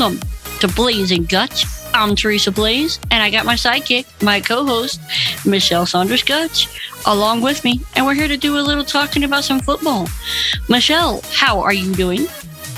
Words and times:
Welcome 0.00 0.20
to 0.60 0.68
Blazing 0.68 1.24
Guts. 1.24 1.92
I'm 1.92 2.16
Teresa 2.16 2.50
Blaze, 2.50 2.98
and 3.10 3.22
I 3.22 3.28
got 3.28 3.44
my 3.44 3.52
sidekick, 3.52 4.06
my 4.22 4.40
co 4.40 4.64
host, 4.64 4.98
Michelle 5.44 5.84
Saunders 5.84 6.22
Guts, 6.22 6.68
along 7.04 7.42
with 7.42 7.62
me, 7.64 7.82
and 7.94 8.06
we're 8.06 8.14
here 8.14 8.26
to 8.26 8.38
do 8.38 8.58
a 8.58 8.62
little 8.62 8.82
talking 8.82 9.24
about 9.24 9.44
some 9.44 9.60
football. 9.60 10.08
Michelle, 10.70 11.20
how 11.34 11.60
are 11.60 11.74
you 11.74 11.94
doing? 11.94 12.24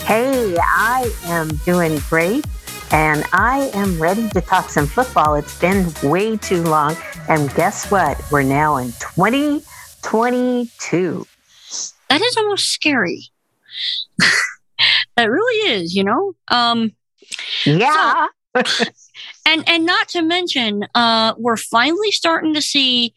Hey, 0.00 0.56
I 0.60 1.14
am 1.26 1.54
doing 1.64 2.00
great, 2.08 2.44
and 2.90 3.24
I 3.32 3.70
am 3.72 4.02
ready 4.02 4.28
to 4.30 4.40
talk 4.40 4.68
some 4.68 4.88
football. 4.88 5.36
It's 5.36 5.56
been 5.60 5.92
way 6.02 6.36
too 6.38 6.64
long, 6.64 6.96
and 7.28 7.54
guess 7.54 7.88
what? 7.88 8.20
We're 8.32 8.42
now 8.42 8.78
in 8.78 8.88
2022. 8.98 11.26
That 12.08 12.20
is 12.20 12.36
almost 12.36 12.70
scary. 12.70 13.30
that 14.18 15.30
really 15.30 15.70
is, 15.70 15.94
you 15.94 16.02
know? 16.02 16.34
Um, 16.48 16.90
yeah. 17.64 18.26
So, 18.54 18.62
and 19.46 19.68
and 19.68 19.86
not 19.86 20.08
to 20.10 20.22
mention, 20.22 20.86
uh, 20.94 21.34
we're 21.38 21.56
finally 21.56 22.10
starting 22.10 22.54
to 22.54 22.62
see 22.62 23.14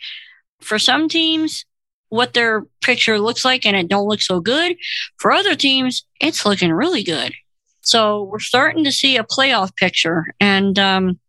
for 0.61 0.79
some 0.79 1.09
teams 1.09 1.65
what 2.09 2.33
their 2.33 2.65
picture 2.81 3.19
looks 3.19 3.43
like, 3.43 3.65
and 3.65 3.75
it 3.75 3.87
don't 3.87 4.07
look 4.07 4.21
so 4.21 4.39
good. 4.39 4.77
For 5.17 5.31
other 5.31 5.55
teams, 5.55 6.05
it's 6.21 6.45
looking 6.45 6.71
really 6.71 7.03
good. 7.03 7.33
So 7.81 8.23
we're 8.23 8.39
starting 8.39 8.83
to 8.85 8.91
see 8.91 9.17
a 9.17 9.23
playoff 9.23 9.75
picture, 9.75 10.33
and 10.39 10.77
um, 10.79 11.19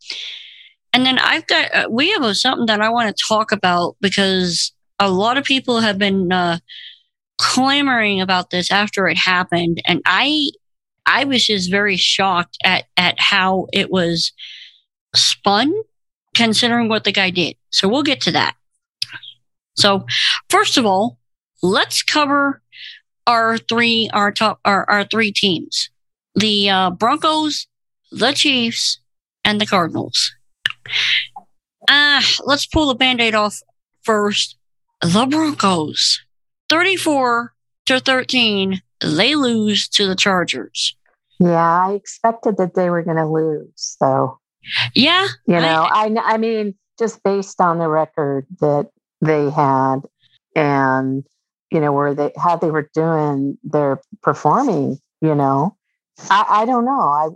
and 0.93 1.05
then 1.05 1.19
I've 1.19 1.47
got 1.47 1.75
uh, 1.75 1.89
we 1.91 2.11
have 2.13 2.23
a, 2.23 2.35
something 2.35 2.67
that 2.67 2.81
I 2.81 2.89
want 2.89 3.15
to 3.15 3.25
talk 3.29 3.53
about 3.53 3.97
because 4.01 4.73
a 4.99 5.11
lot 5.11 5.37
of 5.37 5.45
people 5.45 5.81
have 5.81 5.99
been 5.99 6.33
uh, 6.33 6.59
clamoring 7.39 8.21
about 8.21 8.51
this 8.51 8.71
after 8.71 9.07
it 9.09 9.19
happened, 9.19 9.83
and 9.87 10.01
I 10.07 10.51
I 11.07 11.25
was 11.25 11.47
just 11.47 11.71
very 11.71 11.97
shocked 11.97 12.59
at 12.65 12.85
at 12.97 13.19
how 13.19 13.69
it 13.73 13.91
was 13.91 14.33
spun, 15.15 15.73
considering 16.35 16.89
what 16.89 17.05
the 17.05 17.13
guy 17.13 17.31
did. 17.31 17.57
So 17.71 17.89
we'll 17.89 18.03
get 18.03 18.21
to 18.23 18.33
that. 18.33 18.55
So 19.75 20.07
first 20.51 20.77
of 20.77 20.87
all, 20.87 21.19
let's 21.63 22.03
cover 22.03 22.63
our 23.27 23.59
three 23.59 24.11
our 24.13 24.33
top 24.33 24.61
our, 24.65 24.89
our 24.91 25.05
three 25.05 25.33
teams: 25.33 25.91
the 26.35 26.69
uh, 26.71 26.91
Broncos, 26.91 27.67
the 28.11 28.33
Chiefs, 28.33 29.01
and 29.45 29.61
the 29.61 29.67
Cardinals. 29.67 30.35
Uh, 31.89 32.21
let's 32.45 32.67
pull 32.67 32.89
the 32.89 32.95
band-aid 32.95 33.35
off 33.35 33.61
first. 34.03 34.57
The 35.03 35.27
Broncos. 35.27 36.21
34 36.69 37.53
to 37.87 38.01
13, 38.01 38.83
they 39.01 39.35
lose 39.35 39.89
to 39.89 40.07
the 40.07 40.17
Chargers. 40.17 40.97
Yeah, 41.39 41.87
I 41.87 41.93
expected 41.93 42.57
that 42.57 42.75
they 42.75 42.89
were 42.89 43.03
going 43.03 43.19
to 43.19 43.27
lose. 43.27 43.71
So, 43.77 44.39
yeah, 44.95 45.27
you 45.47 45.55
know, 45.55 45.87
I, 45.91 46.07
I, 46.07 46.35
I 46.35 46.37
mean, 46.39 46.75
just 46.99 47.23
based 47.23 47.61
on 47.61 47.79
the 47.79 47.89
record 47.89 48.47
that 48.61 48.91
they 49.21 49.51
had, 49.51 50.01
and 50.55 51.25
you 51.71 51.81
know 51.81 51.93
where 51.93 52.15
they 52.15 52.33
how 52.37 52.57
they 52.57 52.71
were 52.71 52.91
doing, 52.95 53.59
they're 53.65 54.01
performing. 54.23 54.99
You 55.21 55.35
know, 55.35 55.77
I, 56.31 56.45
I 56.49 56.65
don't 56.65 56.85
know. 56.85 57.01
I 57.01 57.29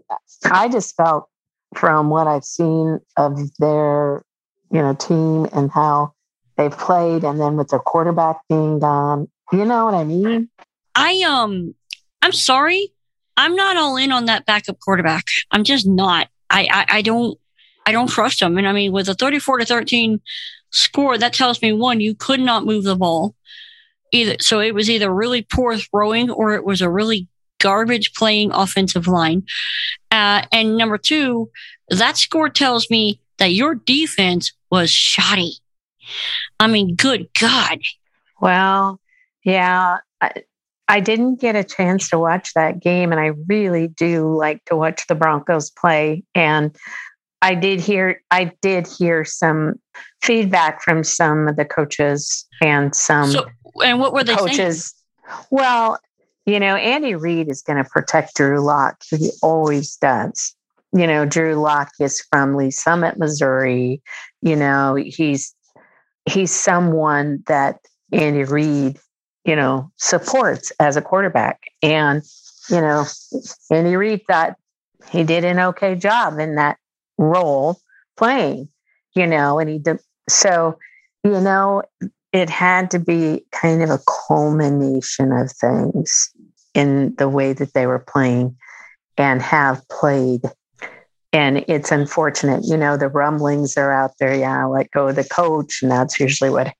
I 0.44 0.68
just 0.68 0.96
felt 0.96 1.28
from 1.74 2.10
what 2.10 2.26
I've 2.26 2.44
seen 2.44 3.00
of 3.16 3.38
their 3.58 4.24
you 4.72 4.80
know 4.80 4.94
team 4.94 5.46
and 5.52 5.70
how 5.70 6.14
they've 6.56 6.76
played, 6.76 7.22
and 7.22 7.38
then 7.38 7.56
with 7.56 7.68
their 7.68 7.78
quarterback 7.78 8.38
being 8.48 8.78
gone. 8.78 9.28
You 9.52 9.64
know 9.64 9.84
what 9.84 9.94
I 9.94 10.04
mean? 10.04 10.48
I 10.94 11.22
um, 11.26 11.74
I'm 12.22 12.32
sorry, 12.32 12.92
I'm 13.36 13.56
not 13.56 13.76
all 13.76 13.96
in 13.96 14.12
on 14.12 14.26
that 14.26 14.46
backup 14.46 14.80
quarterback. 14.80 15.24
I'm 15.50 15.64
just 15.64 15.86
not. 15.86 16.28
I 16.48 16.68
I, 16.70 16.86
I 16.98 17.02
don't 17.02 17.38
I 17.86 17.92
don't 17.92 18.08
trust 18.08 18.42
him. 18.42 18.58
And 18.58 18.68
I 18.68 18.72
mean, 18.72 18.92
with 18.92 19.08
a 19.08 19.14
34 19.14 19.58
to 19.58 19.64
13 19.64 20.20
score, 20.70 21.18
that 21.18 21.32
tells 21.32 21.62
me 21.62 21.72
one, 21.72 22.00
you 22.00 22.14
could 22.14 22.40
not 22.40 22.64
move 22.64 22.84
the 22.84 22.96
ball 22.96 23.34
either. 24.12 24.36
So 24.40 24.60
it 24.60 24.74
was 24.74 24.90
either 24.90 25.12
really 25.12 25.42
poor 25.42 25.76
throwing 25.76 26.30
or 26.30 26.54
it 26.54 26.64
was 26.64 26.80
a 26.80 26.90
really 26.90 27.28
garbage 27.58 28.12
playing 28.14 28.52
offensive 28.52 29.06
line. 29.06 29.44
Uh, 30.10 30.42
and 30.52 30.76
number 30.76 30.98
two, 30.98 31.50
that 31.88 32.16
score 32.16 32.48
tells 32.48 32.90
me 32.90 33.20
that 33.38 33.52
your 33.52 33.74
defense 33.74 34.52
was 34.70 34.90
shoddy. 34.90 35.54
I 36.58 36.66
mean, 36.66 36.94
good 36.96 37.28
God. 37.38 37.80
Well, 38.40 39.00
yeah. 39.44 39.98
I, 40.20 40.32
I 40.90 40.98
didn't 40.98 41.40
get 41.40 41.54
a 41.54 41.62
chance 41.62 42.10
to 42.10 42.18
watch 42.18 42.52
that 42.54 42.80
game, 42.80 43.12
and 43.12 43.20
I 43.20 43.30
really 43.48 43.86
do 43.86 44.36
like 44.36 44.64
to 44.64 44.76
watch 44.76 45.06
the 45.06 45.14
Broncos 45.14 45.70
play. 45.70 46.24
And 46.34 46.74
I 47.40 47.54
did 47.54 47.80
hear 47.80 48.20
I 48.30 48.52
did 48.60 48.88
hear 48.88 49.24
some 49.24 49.74
feedback 50.20 50.82
from 50.82 51.04
some 51.04 51.46
of 51.46 51.54
the 51.56 51.64
coaches 51.64 52.44
and 52.60 52.94
some 52.94 53.30
so, 53.30 53.46
and 53.84 54.00
what 54.00 54.12
were 54.12 54.24
they 54.24 54.34
coaches. 54.34 54.92
Saying? 55.28 55.46
Well, 55.50 55.98
you 56.44 56.58
know, 56.58 56.74
Andy 56.74 57.14
Reid 57.14 57.50
is 57.50 57.62
going 57.62 57.82
to 57.82 57.88
protect 57.88 58.34
Drew 58.34 58.60
Lock. 58.60 58.96
He 59.08 59.30
always 59.42 59.96
does. 59.96 60.56
You 60.92 61.06
know, 61.06 61.24
Drew 61.24 61.54
Lock 61.54 61.90
is 62.00 62.20
from 62.20 62.56
Lee 62.56 62.72
Summit, 62.72 63.16
Missouri. 63.16 64.02
You 64.42 64.56
know, 64.56 64.96
he's 64.96 65.54
he's 66.28 66.50
someone 66.50 67.44
that 67.46 67.78
Andy 68.12 68.42
Reid, 68.42 68.98
you 69.44 69.56
know, 69.56 69.90
supports 69.96 70.72
as 70.78 70.96
a 70.96 71.02
quarterback. 71.02 71.60
And, 71.82 72.22
you 72.68 72.80
know, 72.80 73.04
Andy 73.70 73.96
Reid 73.96 74.22
thought 74.26 74.56
he 75.10 75.24
did 75.24 75.44
an 75.44 75.58
okay 75.58 75.94
job 75.94 76.38
in 76.38 76.56
that 76.56 76.78
role 77.18 77.78
playing, 78.16 78.68
you 79.14 79.26
know, 79.26 79.58
and 79.58 79.68
he 79.70 79.78
did. 79.78 79.98
So, 80.28 80.78
you 81.24 81.40
know, 81.40 81.82
it 82.32 82.48
had 82.48 82.90
to 82.92 82.98
be 82.98 83.44
kind 83.50 83.82
of 83.82 83.90
a 83.90 84.00
culmination 84.28 85.32
of 85.32 85.50
things 85.50 86.30
in 86.74 87.14
the 87.16 87.28
way 87.28 87.52
that 87.52 87.74
they 87.74 87.86
were 87.86 87.98
playing 87.98 88.56
and 89.16 89.42
have 89.42 89.86
played 89.88 90.42
and 91.32 91.64
it's 91.68 91.92
unfortunate 91.92 92.64
you 92.64 92.76
know 92.76 92.96
the 92.96 93.08
rumblings 93.08 93.76
are 93.76 93.92
out 93.92 94.12
there 94.18 94.34
yeah 94.34 94.64
let 94.64 94.90
go 94.90 95.08
of 95.08 95.16
the 95.16 95.24
coach 95.24 95.82
and 95.82 95.90
that's 95.90 96.18
usually 96.18 96.50
what 96.50 96.72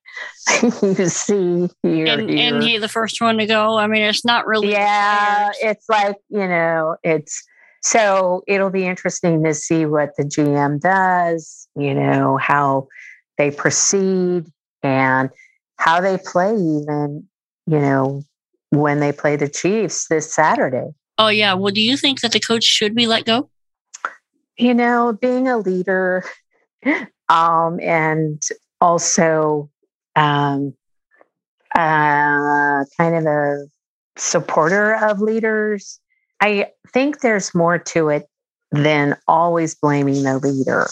you 0.83 1.09
see 1.09 1.69
here, 1.83 2.07
and, 2.07 2.31
here. 2.31 2.55
and 2.55 2.63
he 2.63 2.79
the 2.79 2.89
first 2.89 3.21
one 3.21 3.39
to 3.39 3.47
go. 3.47 3.79
I 3.79 3.87
mean 3.87 4.03
it's 4.03 4.25
not 4.25 4.47
really 4.47 4.71
yeah 4.71 5.51
it's 5.61 5.89
like 5.89 6.17
you 6.29 6.47
know 6.47 6.97
it's 7.03 7.43
so 7.83 8.43
it'll 8.47 8.71
be 8.71 8.87
interesting 8.87 9.43
to 9.45 9.55
see 9.55 9.87
what 9.87 10.11
the 10.19 10.25
gm 10.25 10.79
does 10.81 11.67
you 11.77 11.95
know 11.95 12.37
how 12.37 12.87
they 13.39 13.51
proceed 13.51 14.45
and 14.83 15.31
how 15.77 16.01
they 16.01 16.19
play 16.19 16.53
even 16.53 17.27
you 17.67 17.79
know 17.79 18.23
when 18.71 19.01
they 19.01 19.13
play 19.13 19.37
the 19.37 19.49
chiefs 19.49 20.07
this 20.09 20.33
saturday. 20.33 20.91
Oh 21.19 21.29
yeah. 21.29 21.55
Well 21.55 21.73
do 21.73 21.81
you 21.81 21.97
think 21.97 22.21
that 22.21 22.33
the 22.33 22.41
coach 22.41 22.65
should 22.65 22.95
be 22.95 23.07
let 23.07 23.25
go? 23.25 23.51
You 24.57 24.75
know, 24.75 25.17
being 25.19 25.49
a 25.49 25.59
leader 25.59 26.25
um, 27.29 27.81
and 27.81 28.43
also 28.81 29.71
um, 30.17 30.75
uh, 31.75 32.85
kind 32.97 33.15
of 33.15 33.27
a 33.27 33.67
supporter 34.17 34.95
of 34.95 35.21
leaders, 35.21 36.01
I 36.41 36.69
think 36.93 37.21
there's 37.21 37.55
more 37.55 37.79
to 37.79 38.09
it 38.09 38.27
than 38.73 39.17
always 39.29 39.75
blaming 39.75 40.23
the 40.23 40.39
leader. 40.39 40.87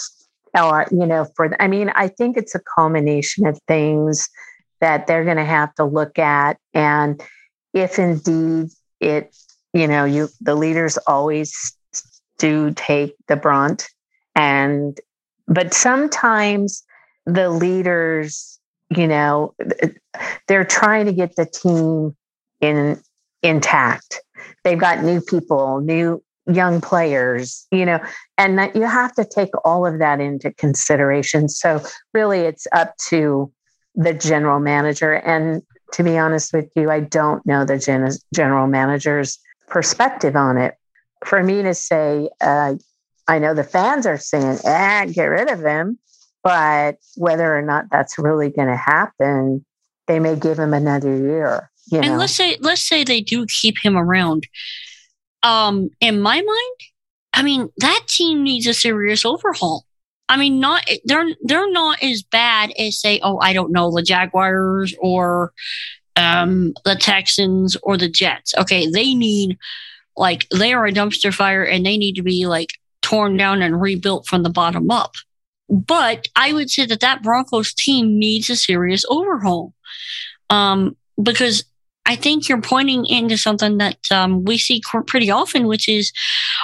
Or, 0.54 0.86
you 0.90 1.06
know, 1.06 1.26
for, 1.36 1.48
the, 1.48 1.62
I 1.62 1.68
mean, 1.68 1.90
I 1.94 2.08
think 2.08 2.36
it's 2.36 2.54
a 2.54 2.60
culmination 2.60 3.46
of 3.46 3.60
things 3.68 4.28
that 4.80 5.06
they're 5.06 5.24
going 5.24 5.36
to 5.36 5.44
have 5.44 5.74
to 5.74 5.84
look 5.84 6.18
at. 6.18 6.58
And 6.74 7.22
if 7.74 7.98
indeed 7.98 8.70
it, 9.00 9.36
you 9.72 9.86
know, 9.86 10.04
you, 10.04 10.28
the 10.40 10.54
leaders 10.54 10.96
always 11.06 11.76
do 12.38 12.72
take 12.72 13.14
the 13.26 13.36
brunt 13.36 13.88
and 14.38 15.00
but 15.48 15.74
sometimes 15.74 16.84
the 17.26 17.50
leaders 17.50 18.60
you 18.96 19.06
know 19.06 19.54
they're 20.46 20.64
trying 20.64 21.06
to 21.06 21.12
get 21.12 21.36
the 21.36 21.46
team 21.46 22.16
in 22.60 23.00
intact. 23.42 24.20
They've 24.64 24.78
got 24.78 25.02
new 25.02 25.20
people 25.20 25.80
new 25.80 26.22
young 26.50 26.80
players 26.80 27.66
you 27.70 27.84
know 27.84 28.00
and 28.38 28.58
that 28.58 28.74
you 28.74 28.82
have 28.82 29.12
to 29.12 29.22
take 29.22 29.50
all 29.64 29.86
of 29.86 29.98
that 29.98 30.20
into 30.20 30.52
consideration. 30.54 31.48
So 31.48 31.82
really 32.14 32.40
it's 32.40 32.66
up 32.72 32.96
to 33.08 33.52
the 33.94 34.14
general 34.14 34.60
manager. 34.60 35.14
And 35.14 35.62
to 35.92 36.02
be 36.02 36.18
honest 36.18 36.52
with 36.52 36.70
you 36.76 36.90
i 36.90 37.00
don't 37.00 37.44
know 37.46 37.64
the 37.64 37.78
gen- 37.78 38.10
general 38.34 38.66
manager's 38.66 39.38
perspective 39.68 40.36
on 40.36 40.58
it. 40.58 40.74
For 41.24 41.42
me 41.42 41.62
to 41.62 41.74
say, 41.74 42.28
uh, 42.40 42.74
I 43.26 43.38
know 43.38 43.54
the 43.54 43.64
fans 43.64 44.06
are 44.06 44.18
saying, 44.18 44.58
"eh, 44.64 45.06
get 45.06 45.24
rid 45.24 45.50
of 45.50 45.60
him," 45.60 45.98
but 46.42 46.96
whether 47.16 47.56
or 47.56 47.62
not 47.62 47.86
that's 47.90 48.18
really 48.18 48.50
going 48.50 48.68
to 48.68 48.76
happen, 48.76 49.64
they 50.06 50.18
may 50.18 50.36
give 50.36 50.58
him 50.58 50.74
another 50.74 51.16
year. 51.16 51.70
You 51.90 52.00
and 52.00 52.12
know? 52.12 52.16
let's 52.16 52.34
say 52.34 52.56
let's 52.60 52.82
say 52.82 53.04
they 53.04 53.20
do 53.20 53.46
keep 53.46 53.76
him 53.82 53.96
around. 53.96 54.46
Um, 55.42 55.90
in 56.00 56.20
my 56.20 56.36
mind, 56.36 56.80
I 57.32 57.42
mean, 57.42 57.68
that 57.78 58.04
team 58.08 58.42
needs 58.42 58.66
a 58.66 58.74
serious 58.74 59.24
overhaul. 59.24 59.84
I 60.28 60.36
mean, 60.36 60.60
not 60.60 60.88
they're 61.04 61.34
they're 61.42 61.70
not 61.70 62.02
as 62.02 62.22
bad 62.22 62.72
as 62.78 63.00
say, 63.00 63.20
oh, 63.22 63.38
I 63.38 63.52
don't 63.52 63.72
know, 63.72 63.90
the 63.90 64.02
Jaguars 64.02 64.94
or 65.00 65.52
um, 66.16 66.74
the 66.84 66.96
Texans 66.96 67.76
or 67.82 67.96
the 67.96 68.08
Jets. 68.08 68.54
Okay, 68.58 68.90
they 68.90 69.14
need 69.14 69.56
like 70.16 70.46
they 70.50 70.72
are 70.72 70.86
a 70.86 70.92
dumpster 70.92 71.32
fire 71.32 71.64
and 71.64 71.86
they 71.86 71.96
need 71.96 72.14
to 72.16 72.22
be 72.22 72.46
like 72.46 72.70
torn 73.00 73.36
down 73.36 73.62
and 73.62 73.80
rebuilt 73.80 74.26
from 74.26 74.42
the 74.42 74.50
bottom 74.50 74.90
up. 74.90 75.14
But 75.68 76.28
I 76.34 76.52
would 76.52 76.70
say 76.70 76.86
that 76.86 77.00
that 77.00 77.22
Broncos 77.22 77.74
team 77.74 78.18
needs 78.18 78.48
a 78.48 78.56
serious 78.56 79.04
overhaul 79.08 79.74
um, 80.50 80.96
because 81.22 81.64
I 82.06 82.16
think 82.16 82.48
you're 82.48 82.62
pointing 82.62 83.04
into 83.04 83.36
something 83.36 83.76
that 83.78 83.98
um, 84.10 84.44
we 84.44 84.56
see 84.56 84.82
pretty 85.06 85.30
often, 85.30 85.66
which 85.66 85.88
is, 85.88 86.10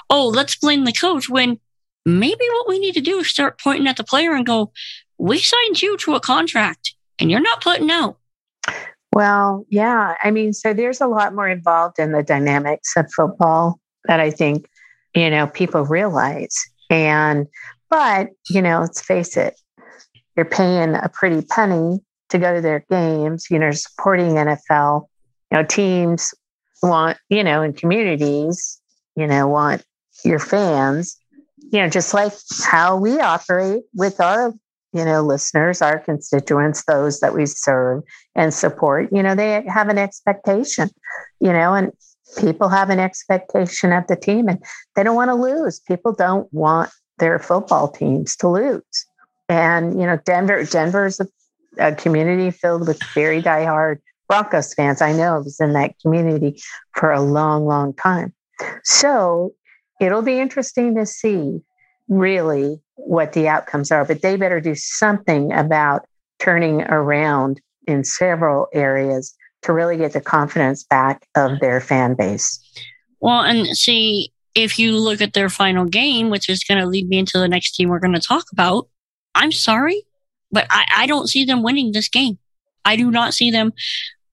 oh, 0.08 0.28
let's 0.28 0.56
blame 0.56 0.84
the 0.84 0.92
coach 0.92 1.28
when 1.28 1.60
maybe 2.06 2.44
what 2.52 2.68
we 2.68 2.78
need 2.78 2.94
to 2.94 3.02
do 3.02 3.18
is 3.18 3.28
start 3.28 3.60
pointing 3.60 3.86
at 3.86 3.98
the 3.98 4.04
player 4.04 4.32
and 4.32 4.46
go, 4.46 4.72
we 5.18 5.38
signed 5.38 5.82
you 5.82 5.98
to 5.98 6.14
a 6.14 6.20
contract 6.20 6.94
and 7.18 7.30
you're 7.30 7.40
not 7.40 7.62
putting 7.62 7.90
out. 7.90 8.16
Well, 9.12 9.66
yeah. 9.68 10.14
I 10.22 10.30
mean, 10.30 10.54
so 10.54 10.72
there's 10.72 11.00
a 11.00 11.06
lot 11.06 11.34
more 11.34 11.48
involved 11.48 11.98
in 11.98 12.12
the 12.12 12.22
dynamics 12.22 12.94
of 12.96 13.12
football 13.12 13.78
that 14.06 14.20
I 14.20 14.30
think, 14.30 14.66
you 15.14 15.28
know, 15.30 15.46
people 15.46 15.84
realize. 15.84 16.56
And, 16.90 17.46
but, 17.90 18.30
you 18.48 18.62
know, 18.62 18.80
let's 18.80 19.00
face 19.00 19.36
it, 19.36 19.58
you're 20.36 20.44
paying 20.44 20.94
a 20.94 21.10
pretty 21.12 21.42
penny 21.42 22.00
to 22.30 22.38
go 22.38 22.54
to 22.54 22.60
their 22.60 22.84
games, 22.90 23.46
you 23.50 23.58
know, 23.58 23.70
supporting 23.70 24.34
NFL. 24.34 25.06
You 25.50 25.58
know, 25.58 25.64
teams 25.64 26.34
want, 26.82 27.18
you 27.28 27.44
know, 27.44 27.62
in 27.62 27.72
communities, 27.72 28.80
you 29.16 29.26
know, 29.26 29.46
want 29.46 29.84
your 30.24 30.38
fans, 30.38 31.16
you 31.58 31.80
know, 31.80 31.88
just 31.88 32.14
like 32.14 32.32
how 32.64 32.96
we 32.96 33.20
operate 33.20 33.82
with 33.94 34.20
our 34.20 34.52
you 34.94 35.04
know, 35.04 35.22
listeners, 35.22 35.82
our 35.82 35.98
constituents, 35.98 36.84
those 36.84 37.18
that 37.18 37.34
we 37.34 37.46
serve 37.46 38.04
and 38.36 38.54
support, 38.54 39.08
you 39.10 39.24
know, 39.24 39.34
they 39.34 39.64
have 39.66 39.88
an 39.88 39.98
expectation, 39.98 40.88
you 41.40 41.52
know, 41.52 41.74
and 41.74 41.90
people 42.38 42.68
have 42.68 42.90
an 42.90 43.00
expectation 43.00 43.92
of 43.92 44.06
the 44.06 44.14
team 44.14 44.48
and 44.48 44.64
they 44.94 45.02
don't 45.02 45.16
want 45.16 45.30
to 45.30 45.34
lose. 45.34 45.80
People 45.80 46.12
don't 46.12 46.48
want 46.54 46.90
their 47.18 47.38
football 47.38 47.88
teams 47.88 48.36
to 48.36 48.48
lose. 48.48 49.06
And, 49.48 50.00
you 50.00 50.06
know, 50.06 50.18
Denver, 50.24 50.64
Denver 50.64 51.06
is 51.06 51.20
a, 51.20 51.28
a 51.78 51.94
community 51.94 52.50
filled 52.50 52.86
with 52.86 53.02
very 53.14 53.42
diehard 53.42 53.98
Broncos 54.28 54.74
fans. 54.74 55.02
I 55.02 55.12
know 55.12 55.36
I 55.36 55.38
was 55.38 55.60
in 55.60 55.74
that 55.74 55.98
community 56.00 56.60
for 56.92 57.12
a 57.12 57.20
long, 57.20 57.66
long 57.66 57.92
time. 57.94 58.32
So 58.82 59.54
it'll 60.00 60.22
be 60.22 60.40
interesting 60.40 60.94
to 60.94 61.06
see 61.06 61.60
really 62.08 62.80
what 62.96 63.32
the 63.32 63.48
outcomes 63.48 63.90
are, 63.90 64.04
but 64.04 64.22
they 64.22 64.36
better 64.36 64.60
do 64.60 64.74
something 64.74 65.52
about 65.52 66.06
turning 66.38 66.82
around 66.82 67.60
in 67.86 68.04
several 68.04 68.68
areas 68.72 69.34
to 69.62 69.72
really 69.72 69.96
get 69.96 70.12
the 70.12 70.20
confidence 70.20 70.84
back 70.84 71.26
of 71.34 71.60
their 71.60 71.80
fan 71.80 72.14
base. 72.14 72.60
Well, 73.20 73.40
and 73.40 73.66
see, 73.76 74.30
if 74.54 74.78
you 74.78 74.96
look 74.96 75.20
at 75.20 75.32
their 75.32 75.48
final 75.48 75.84
game, 75.84 76.30
which 76.30 76.48
is 76.48 76.64
going 76.64 76.80
to 76.80 76.86
lead 76.86 77.08
me 77.08 77.18
into 77.18 77.38
the 77.38 77.48
next 77.48 77.72
team 77.72 77.88
we're 77.88 77.98
going 77.98 78.14
to 78.14 78.20
talk 78.20 78.44
about, 78.52 78.88
I'm 79.34 79.52
sorry, 79.52 80.02
but 80.52 80.66
I, 80.70 80.86
I 80.96 81.06
don't 81.06 81.28
see 81.28 81.44
them 81.44 81.62
winning 81.62 81.92
this 81.92 82.08
game. 82.08 82.38
I 82.84 82.96
do 82.96 83.10
not 83.10 83.34
see 83.34 83.50
them. 83.50 83.72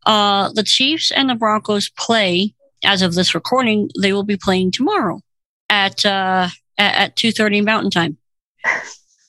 Uh, 0.06 0.52
the 0.54 0.64
Chiefs 0.64 1.12
and 1.12 1.30
the 1.30 1.36
Broncos 1.36 1.90
play 1.90 2.54
as 2.84 3.02
of 3.02 3.16
this 3.16 3.34
recording. 3.34 3.90
They 4.00 4.14
will 4.14 4.24
be 4.24 4.38
playing 4.38 4.72
tomorrow 4.72 5.22
at 5.70 6.06
uh, 6.06 6.50
at, 6.78 6.96
at 6.96 7.16
two 7.16 7.32
thirty 7.32 7.62
Mountain 7.62 7.92
Time. 7.92 8.18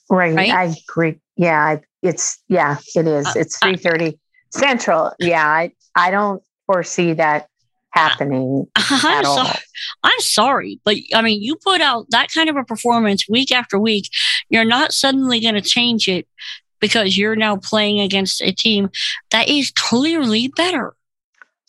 Right. 0.09 0.35
right. 0.35 0.51
I 0.51 0.75
agree. 0.89 1.19
Yeah. 1.35 1.77
It's, 2.01 2.41
yeah, 2.47 2.77
it 2.95 3.07
is. 3.07 3.27
Uh, 3.27 3.33
it's 3.37 3.57
3.30 3.59 4.13
uh, 4.13 4.17
Central. 4.51 5.11
Yeah. 5.19 5.47
I, 5.47 5.71
I 5.95 6.11
don't 6.11 6.43
foresee 6.65 7.13
that 7.13 7.47
happening 7.93 8.65
uh-huh. 8.75 9.07
I'm, 9.07 9.23
so, 9.23 9.59
I'm 10.03 10.19
sorry, 10.19 10.79
but 10.83 10.95
I 11.13 11.21
mean, 11.21 11.41
you 11.41 11.55
put 11.55 11.81
out 11.81 12.07
that 12.09 12.29
kind 12.33 12.49
of 12.49 12.55
a 12.55 12.63
performance 12.63 13.27
week 13.29 13.51
after 13.51 13.79
week. 13.79 14.09
You're 14.49 14.65
not 14.65 14.91
suddenly 14.91 15.39
going 15.39 15.55
to 15.55 15.61
change 15.61 16.07
it 16.07 16.27
because 16.79 17.17
you're 17.17 17.35
now 17.35 17.57
playing 17.57 17.99
against 17.99 18.41
a 18.41 18.51
team 18.51 18.89
that 19.31 19.47
is 19.47 19.71
clearly 19.71 20.49
better. 20.49 20.93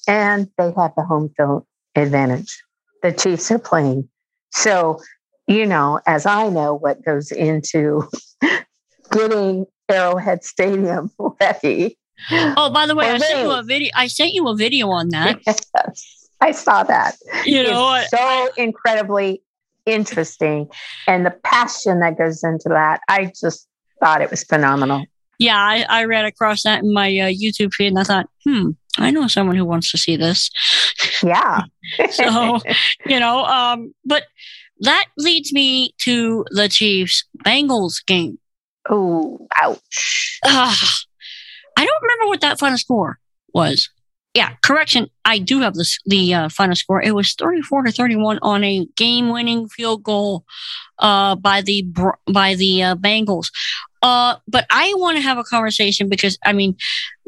And 0.08 0.50
they 0.58 0.72
have 0.76 0.92
the 0.96 1.04
home 1.04 1.30
field 1.36 1.66
advantage. 1.94 2.62
The 3.02 3.12
Chiefs 3.12 3.50
are 3.50 3.58
playing. 3.58 4.08
So 4.50 5.00
you 5.46 5.66
know, 5.66 6.00
as 6.06 6.26
I 6.26 6.48
know 6.48 6.74
what 6.74 7.04
goes 7.04 7.30
into 7.30 8.08
getting 9.10 9.66
Arrowhead 9.88 10.44
Stadium 10.44 11.10
ready. 11.40 11.98
Oh, 12.56 12.70
by 12.70 12.86
the 12.86 12.94
way, 12.94 13.10
I 13.10 13.18
sent 13.18 13.40
you 13.40 13.50
a 13.50 13.62
video. 13.62 13.90
I 13.94 14.06
sent 14.06 14.32
you 14.32 14.48
a 14.48 14.56
video 14.56 14.88
on 14.90 15.08
that. 15.10 15.40
Yes, 15.46 16.28
I 16.40 16.52
saw 16.52 16.82
that. 16.82 17.16
You 17.44 17.62
know, 17.62 17.94
it's 17.94 18.10
so 18.10 18.18
I, 18.18 18.50
incredibly 18.56 19.42
interesting, 19.86 20.68
and 21.06 21.24
the 21.24 21.30
passion 21.30 22.00
that 22.00 22.18
goes 22.18 22.42
into 22.44 22.68
that. 22.70 23.00
I 23.08 23.32
just 23.38 23.68
thought 24.00 24.22
it 24.22 24.30
was 24.30 24.44
phenomenal. 24.44 25.04
Yeah, 25.38 25.56
I, 25.56 25.84
I 25.88 26.04
read 26.04 26.24
across 26.24 26.62
that 26.62 26.82
in 26.82 26.92
my 26.92 27.08
uh, 27.08 27.26
YouTube 27.26 27.74
feed, 27.74 27.88
and 27.88 27.98
I 27.98 28.04
thought, 28.04 28.28
hmm, 28.44 28.70
I 28.98 29.10
know 29.10 29.26
someone 29.26 29.56
who 29.56 29.64
wants 29.64 29.90
to 29.90 29.98
see 29.98 30.16
this. 30.16 30.50
Yeah. 31.22 31.62
so, 32.10 32.58
you 33.06 33.18
know, 33.18 33.44
um, 33.46 33.94
but 34.04 34.24
that 34.80 35.06
leads 35.16 35.54
me 35.54 35.94
to 36.00 36.44
the 36.50 36.68
Chiefs 36.68 37.24
Bengals 37.46 38.04
game. 38.04 38.38
Oh, 38.90 39.46
ouch. 39.56 40.38
Uh, 40.44 40.74
I 41.76 41.84
don't 41.84 42.02
remember 42.02 42.28
what 42.28 42.40
that 42.40 42.58
final 42.58 42.78
score 42.78 43.18
was. 43.52 43.90
Yeah, 44.34 44.54
correction. 44.64 45.08
I 45.24 45.38
do 45.38 45.60
have 45.60 45.74
this, 45.74 45.98
the 46.06 46.34
uh, 46.34 46.48
final 46.48 46.74
score. 46.74 47.00
It 47.00 47.14
was 47.14 47.34
34 47.34 47.84
to 47.84 47.92
31 47.92 48.40
on 48.42 48.64
a 48.64 48.84
game 48.96 49.28
winning 49.28 49.68
field 49.68 50.02
goal 50.02 50.44
uh, 50.98 51.36
by 51.36 51.60
the 51.60 51.86
by 52.32 52.56
the 52.56 52.82
uh, 52.82 52.96
Bengals. 52.96 53.52
Uh, 54.02 54.36
but 54.48 54.66
I 54.70 54.92
want 54.96 55.16
to 55.16 55.22
have 55.22 55.38
a 55.38 55.44
conversation 55.44 56.08
because, 56.08 56.36
I 56.44 56.52
mean, 56.52 56.76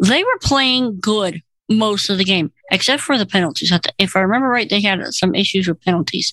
they 0.03 0.25
were 0.25 0.39
playing 0.43 0.99
good 1.01 1.43
most 1.69 2.11
of 2.11 2.19
the 2.19 2.25
game, 2.25 2.53
except 2.73 3.03
for 3.03 3.17
the 3.17 3.27
penalties. 3.27 3.73
If 3.99 4.17
I 4.17 4.21
remember 4.21 4.49
right, 4.49 4.69
they 4.69 4.81
had 4.81 5.03
some 5.15 5.35
issues 5.35 5.69
with 5.69 5.81
penalties. 5.83 6.33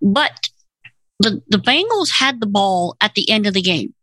But 0.00 0.32
the, 1.20 1.42
the 1.48 1.58
Bengals 1.58 2.10
had 2.10 2.40
the 2.40 2.46
ball 2.46 2.96
at 3.00 3.14
the 3.14 3.28
end 3.30 3.46
of 3.46 3.54
the 3.54 3.62
game 3.62 3.94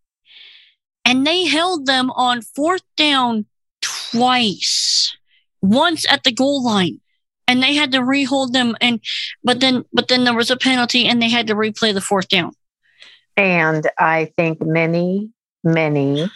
and 1.09 1.25
they 1.25 1.45
held 1.45 1.87
them 1.87 2.11
on 2.11 2.43
fourth 2.43 2.83
down 2.95 3.47
twice, 3.81 5.17
once 5.59 6.05
at 6.07 6.23
the 6.23 6.31
goal 6.31 6.63
line. 6.63 7.01
And 7.47 7.63
they 7.63 7.73
had 7.73 7.91
to 7.93 8.03
rehold 8.03 8.53
them 8.53 8.77
and 8.79 9.01
but 9.43 9.59
then 9.59 9.83
but 9.91 10.07
then 10.07 10.23
there 10.23 10.35
was 10.35 10.51
a 10.51 10.55
penalty 10.55 11.07
and 11.07 11.19
they 11.19 11.29
had 11.29 11.47
to 11.47 11.55
replay 11.55 11.95
the 11.95 11.99
fourth 11.99 12.27
down. 12.27 12.51
And 13.35 13.89
I 13.97 14.31
think 14.37 14.61
many, 14.61 15.31
many, 15.63 16.29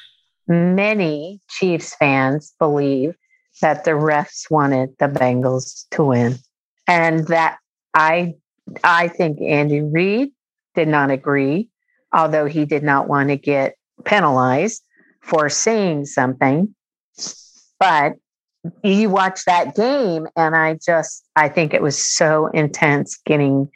many 0.48 1.40
Chiefs 1.52 1.94
fans 1.94 2.56
believe 2.58 3.14
that 3.62 3.84
the 3.84 3.92
refs 3.92 4.50
wanted 4.50 4.96
the 4.98 5.06
Bengals 5.08 5.86
to 5.92 6.06
win. 6.06 6.40
And 6.88 7.28
that 7.28 7.60
I 7.94 8.34
I 8.84 9.08
think 9.08 9.40
Andy 9.40 9.82
Reid 9.82 10.32
did 10.74 10.88
not 10.88 11.12
agree, 11.12 11.70
although 12.12 12.48
he 12.48 12.66
did 12.66 12.82
not 12.82 13.08
want 13.08 13.30
to 13.30 13.38
get 13.38 13.76
penalized 14.06 14.84
for 15.22 15.50
saying 15.50 16.06
something. 16.06 16.74
But 17.80 18.14
you 18.84 19.10
watch 19.10 19.46
that 19.46 19.76
game, 19.76 20.28
and 20.36 20.56
I 20.56 20.78
just, 20.86 21.26
I 21.36 21.50
think 21.50 21.74
it 21.74 21.82
was 21.82 21.98
so 21.98 22.48
intense 22.48 23.20
getting 23.26 23.70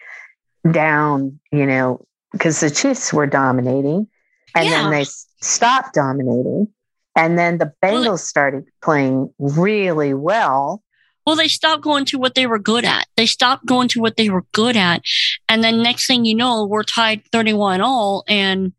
down, 0.71 1.39
you 1.51 1.65
know, 1.65 2.05
because 2.31 2.59
the 2.59 2.69
Chiefs 2.69 3.13
were 3.13 3.27
dominating 3.27 4.07
and 4.55 4.65
yeah. 4.65 4.83
then 4.83 4.91
they 4.91 5.05
stopped 5.41 5.93
dominating. 5.93 6.67
And 7.15 7.37
then 7.37 7.57
the 7.57 7.73
Bengals 7.83 8.05
well, 8.05 8.17
started 8.17 8.65
playing 8.81 9.33
really 9.39 10.13
well. 10.13 10.83
Well, 11.25 11.35
they 11.35 11.47
stopped 11.47 11.83
going 11.83 12.05
to 12.05 12.19
what 12.19 12.35
they 12.35 12.45
were 12.47 12.59
good 12.59 12.85
at. 12.85 13.07
They 13.17 13.25
stopped 13.25 13.65
going 13.65 13.87
to 13.89 14.01
what 14.01 14.17
they 14.17 14.29
were 14.29 14.45
good 14.53 14.77
at. 14.77 15.01
And 15.49 15.63
then 15.63 15.81
next 15.81 16.07
thing 16.07 16.25
you 16.25 16.35
know, 16.35 16.65
we're 16.65 16.83
tied 16.83 17.23
31 17.31 17.81
all 17.81 18.23
and 18.27 18.71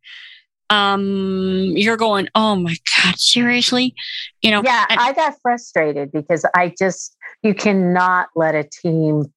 um 0.70 1.72
you're 1.76 1.96
going, 1.96 2.28
"Oh 2.34 2.56
my 2.56 2.76
god, 2.96 3.18
seriously?" 3.18 3.94
You 4.42 4.50
know. 4.50 4.62
Yeah, 4.64 4.86
and- 4.88 5.00
I 5.00 5.12
got 5.12 5.34
frustrated 5.42 6.12
because 6.12 6.44
I 6.54 6.74
just 6.78 7.16
you 7.42 7.54
cannot 7.54 8.28
let 8.34 8.54
a 8.54 8.64
team 8.64 9.32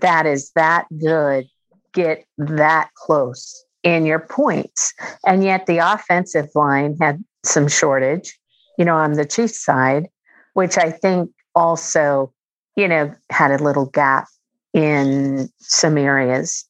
that 0.00 0.26
is 0.26 0.52
that 0.54 0.86
good 0.98 1.46
get 1.92 2.24
that 2.38 2.90
close 2.94 3.64
in 3.82 4.06
your 4.06 4.20
points. 4.20 4.94
And 5.26 5.42
yet 5.42 5.66
the 5.66 5.78
offensive 5.78 6.48
line 6.54 6.96
had 7.00 7.24
some 7.44 7.66
shortage, 7.66 8.38
you 8.78 8.84
know, 8.84 8.94
on 8.94 9.14
the 9.14 9.24
Chiefs 9.24 9.64
side, 9.64 10.06
which 10.54 10.78
I 10.78 10.90
think 10.92 11.30
also 11.54 12.32
you 12.76 12.88
know, 12.88 13.12
had 13.30 13.50
a 13.50 13.62
little 13.62 13.86
gap 13.86 14.26
in 14.72 15.48
some 15.58 15.98
areas. 15.98 16.66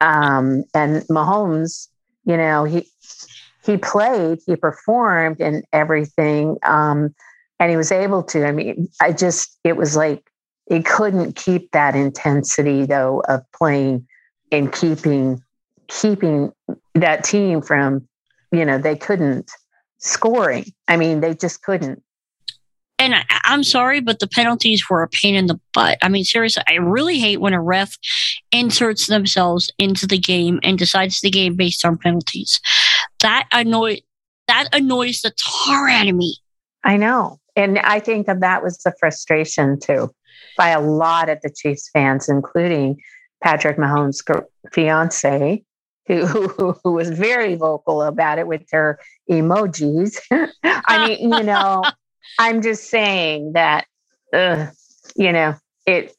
Um, 0.00 0.64
and 0.74 1.02
Mahomes, 1.08 1.88
you 2.24 2.36
know, 2.36 2.64
he 2.64 2.88
he 3.64 3.76
played, 3.76 4.40
he 4.46 4.56
performed, 4.56 5.40
and 5.40 5.64
everything. 5.72 6.58
Um, 6.64 7.14
and 7.58 7.70
he 7.70 7.76
was 7.76 7.92
able 7.92 8.22
to. 8.24 8.46
I 8.46 8.52
mean, 8.52 8.88
I 9.00 9.12
just 9.12 9.58
it 9.64 9.76
was 9.76 9.96
like 9.96 10.28
he 10.68 10.82
couldn't 10.82 11.36
keep 11.36 11.70
that 11.72 11.94
intensity 11.94 12.86
though 12.86 13.22
of 13.28 13.42
playing 13.52 14.06
and 14.50 14.72
keeping 14.72 15.42
keeping 15.88 16.52
that 16.94 17.24
team 17.24 17.62
from, 17.62 18.08
you 18.50 18.64
know, 18.64 18.78
they 18.78 18.96
couldn't 18.96 19.50
scoring. 19.98 20.64
I 20.88 20.96
mean, 20.96 21.20
they 21.20 21.34
just 21.34 21.62
couldn't. 21.62 22.02
And 23.02 23.16
I, 23.16 23.24
am 23.46 23.64
sorry, 23.64 24.00
but 24.00 24.20
the 24.20 24.28
penalties 24.28 24.88
were 24.88 25.02
a 25.02 25.08
pain 25.08 25.34
in 25.34 25.46
the 25.46 25.58
butt. 25.74 25.98
I 26.02 26.08
mean, 26.08 26.22
seriously, 26.22 26.62
I 26.68 26.74
really 26.74 27.18
hate 27.18 27.40
when 27.40 27.52
a 27.52 27.60
ref 27.60 27.98
inserts 28.52 29.08
themselves 29.08 29.68
into 29.76 30.06
the 30.06 30.18
game 30.18 30.60
and 30.62 30.78
decides 30.78 31.20
the 31.20 31.30
game 31.30 31.56
based 31.56 31.84
on 31.84 31.98
penalties. 31.98 32.60
That 33.18 33.48
annoy 33.50 33.98
that 34.46 34.68
annoys 34.72 35.22
the 35.22 35.32
tar 35.32 35.88
out 35.88 36.06
of 36.06 36.14
me. 36.14 36.36
I 36.84 36.96
know. 36.96 37.40
And 37.56 37.80
I 37.80 37.98
think 37.98 38.28
that 38.28 38.40
that 38.40 38.62
was 38.62 38.78
the 38.78 38.94
frustration 39.00 39.80
too 39.80 40.14
by 40.56 40.68
a 40.68 40.80
lot 40.80 41.28
of 41.28 41.40
the 41.42 41.50
Chiefs 41.50 41.90
fans, 41.92 42.28
including 42.28 43.00
Patrick 43.42 43.78
Mahomes' 43.78 44.22
fiance, 44.72 45.64
who, 46.06 46.26
who, 46.26 46.76
who 46.84 46.92
was 46.92 47.10
very 47.10 47.56
vocal 47.56 48.02
about 48.02 48.38
it 48.38 48.46
with 48.46 48.62
her 48.70 49.00
emojis. 49.28 50.20
I 50.62 51.08
mean, 51.08 51.32
you 51.32 51.42
know, 51.42 51.82
I'm 52.38 52.62
just 52.62 52.88
saying 52.88 53.52
that, 53.54 53.86
uh, 54.32 54.68
you 55.16 55.32
know, 55.32 55.54
it 55.86 56.14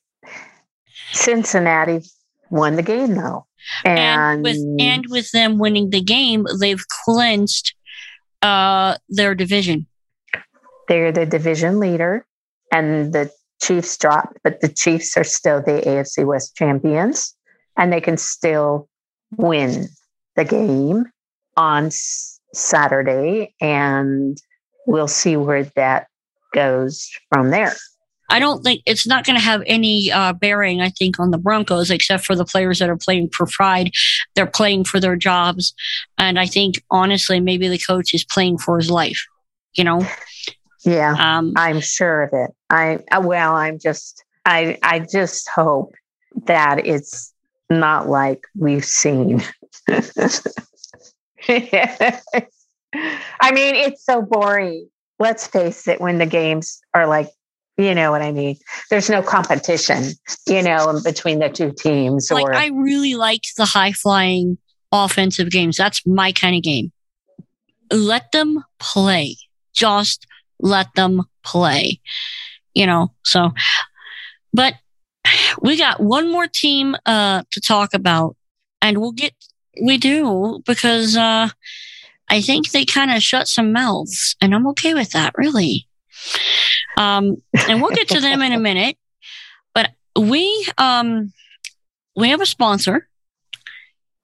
Cincinnati 1.12 2.02
won 2.50 2.76
the 2.76 2.84
game 2.84 3.16
though. 3.16 3.46
And, 3.86 4.00
and 4.00 4.44
with 4.44 4.58
and 4.80 5.06
with 5.10 5.32
them 5.32 5.58
winning 5.58 5.90
the 5.90 6.02
game, 6.02 6.46
they've 6.60 6.84
clinched 7.06 7.76
uh, 8.42 8.98
their 9.10 9.36
division. 9.36 9.88
They're 10.88 11.14
the 11.14 11.26
division 11.26 11.80
leader, 11.80 12.26
and 12.72 13.14
the 13.14 13.32
Chiefs 13.62 13.98
dropped, 13.98 14.38
but 14.44 14.60
the 14.60 14.68
Chiefs 14.68 15.16
are 15.16 15.24
still 15.24 15.62
the 15.62 15.82
AFC 15.82 16.26
West 16.26 16.56
champions, 16.56 17.34
and 17.78 17.92
they 17.92 18.02
can 18.02 18.18
still 18.18 18.90
win 19.38 19.88
the 20.36 20.44
game 20.44 21.06
on 21.56 21.90
Saturday, 22.54 23.56
and 23.62 24.38
we'll 24.86 25.08
see 25.08 25.38
where 25.38 25.64
that 25.76 26.08
goes 26.54 27.10
from 27.30 27.50
there. 27.50 27.74
I 28.30 28.40
don't 28.40 28.64
think 28.64 28.82
it's 28.86 29.06
not 29.06 29.26
going 29.26 29.36
to 29.36 29.44
have 29.44 29.62
any 29.68 30.12
uh, 30.12 30.34
bearing, 30.34 30.82
I 30.82 30.90
think, 30.90 31.20
on 31.20 31.32
the 31.32 31.38
Broncos, 31.38 31.92
except 31.92 32.26
for 32.26 32.36
the 32.36 32.46
players 32.46 32.80
that 32.80 32.90
are 32.90 32.98
playing 32.98 33.30
for 33.30 33.46
pride. 33.46 33.92
They're 34.34 34.48
playing 34.48 34.86
for 34.86 35.00
their 35.00 35.16
jobs. 35.16 35.74
And 36.18 36.40
I 36.40 36.46
think, 36.48 36.84
honestly, 36.90 37.40
maybe 37.40 37.68
the 37.68 37.78
coach 37.78 38.14
is 38.14 38.24
playing 38.24 38.58
for 38.60 38.78
his 38.78 38.90
life, 38.90 39.24
you 39.74 39.84
know? 39.84 40.08
Yeah, 40.86 41.16
um, 41.20 41.54
I'm 41.56 41.80
sure 41.80 42.24
of 42.24 42.30
it. 42.34 42.52
I, 42.70 43.00
uh, 43.12 43.22
well, 43.22 43.56
I'm 43.56 43.78
just, 43.78 44.24
I, 44.46 44.78
I 44.82 45.00
just 45.00 45.48
hope 45.50 45.94
that 46.46 46.88
it's 46.88 47.34
not 47.70 48.10
like 48.10 48.46
we've 48.58 48.86
seen. 48.86 49.44
I 53.42 53.52
mean, 53.52 53.76
it's 53.76 54.06
so 54.06 54.22
boring. 54.22 54.90
Let's 55.20 55.48
face 55.48 55.88
it, 55.88 56.02
when 56.02 56.18
the 56.18 56.26
games 56.26 56.82
are 56.94 57.08
like, 57.08 57.30
you 57.78 57.96
know 57.96 58.12
what 58.12 58.22
I 58.22 58.32
mean? 58.32 58.58
There's 58.90 59.10
no 59.10 59.22
competition, 59.22 60.12
you 60.48 60.62
know, 60.62 61.00
between 61.04 61.40
the 61.40 61.50
two 61.50 61.72
teams. 61.72 62.30
Like, 62.32 62.46
or 62.46 62.54
I 62.54 62.68
really 62.68 63.16
like 63.16 63.42
the 63.58 63.66
high 63.66 63.94
flying 63.94 64.58
offensive 64.92 65.50
games. 65.50 65.78
That's 65.78 66.06
my 66.06 66.32
kind 66.32 66.56
of 66.56 66.64
game. 66.64 66.92
Let 67.92 68.32
them 68.32 68.64
play. 68.80 69.38
Just 69.74 70.28
let 70.60 70.94
them 70.96 71.24
play, 71.44 72.00
you 72.74 72.86
know, 72.86 73.12
so, 73.24 73.52
but 74.54 74.76
we 75.62 75.78
got 75.78 76.00
one 76.00 76.32
more 76.32 76.48
team, 76.48 76.96
uh, 77.06 77.44
to 77.52 77.60
talk 77.60 77.94
about 77.94 78.36
and 78.84 79.00
we'll 79.00 79.14
get 79.14 79.34
we 79.82 79.98
do 79.98 80.62
because 80.68 81.18
uh, 81.18 81.50
I 82.30 82.42
think 82.42 82.72
they 82.72 82.86
kind 82.86 83.12
of 83.12 83.22
shut 83.22 83.48
some 83.48 83.72
mouths, 83.72 84.36
and 84.42 84.56
I'm 84.56 84.68
okay 84.68 84.94
with 84.94 85.12
that, 85.12 85.34
really. 85.38 85.88
Um, 86.98 87.38
and 87.68 87.82
we'll 87.82 87.96
get 87.96 88.08
to 88.10 88.22
them 88.22 88.42
in 88.42 88.54
a 88.54 88.60
minute. 88.60 88.98
But 89.74 89.92
we 90.18 90.68
um, 90.78 91.34
we 92.16 92.30
have 92.30 92.42
a 92.42 92.46
sponsor, 92.46 93.08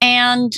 and 0.02 0.52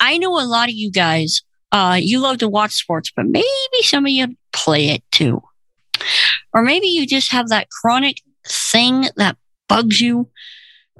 I 0.00 0.18
know 0.18 0.40
a 0.40 0.46
lot 0.46 0.68
of 0.68 0.74
you 0.74 0.90
guys. 0.90 1.42
Uh, 1.72 1.96
you 2.00 2.18
love 2.18 2.38
to 2.38 2.48
watch 2.48 2.72
sports, 2.72 3.12
but 3.14 3.26
maybe 3.26 3.46
some 3.82 4.04
of 4.04 4.10
you 4.10 4.36
play 4.52 4.88
it 4.88 5.04
too, 5.12 5.40
or 6.52 6.62
maybe 6.62 6.88
you 6.88 7.06
just 7.06 7.30
have 7.30 7.48
that 7.48 7.68
chronic 7.70 8.16
thing 8.44 9.06
that 9.16 9.36
bugs 9.68 10.00
you 10.00 10.28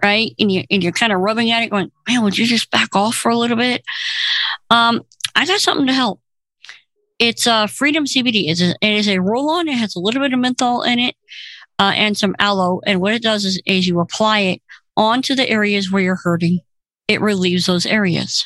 right? 0.03 0.33
And 0.39 0.51
you 0.51 0.65
and 0.71 0.83
you're 0.83 0.93
kind 0.93 1.13
of 1.13 1.21
rubbing 1.21 1.51
at 1.51 1.63
it, 1.63 1.71
going, 1.71 1.91
"Man, 2.09 2.23
would 2.23 2.39
you 2.39 2.47
just 2.47 2.71
back 2.71 2.95
off 2.95 3.15
for 3.15 3.31
a 3.31 3.37
little 3.37 3.57
bit?" 3.57 3.83
Um, 4.71 5.03
I 5.41 5.47
got 5.47 5.59
something 5.59 5.87
to 5.87 5.95
help. 5.95 6.21
It's 7.19 7.47
uh, 7.47 7.67
Freedom 7.67 8.05
CBD. 8.05 8.49
It's 8.49 8.61
a, 8.61 8.75
it 8.83 8.93
is 8.93 9.09
a 9.09 9.21
roll 9.21 9.49
on. 9.49 9.69
It 9.69 9.79
has 9.79 9.97
a 9.97 9.99
little 9.99 10.21
bit 10.21 10.35
of 10.35 10.39
menthol 10.39 10.83
in 10.83 10.99
it 10.99 11.17
uh, 11.79 11.93
and 11.95 12.15
some 12.15 12.37
aloe. 12.39 12.83
And 12.85 13.01
what 13.01 13.15
it 13.15 13.23
does 13.23 13.47
is, 13.47 13.59
is 13.65 13.89
you 13.89 14.01
apply 14.01 14.41
it 14.41 14.61
onto 14.99 15.35
the 15.35 15.49
areas 15.49 15.91
where 15.91 16.03
you're 16.03 16.21
hurting. 16.23 16.61
It 17.09 17.23
relieves 17.23 17.65
those 17.65 17.87
areas. 17.87 18.45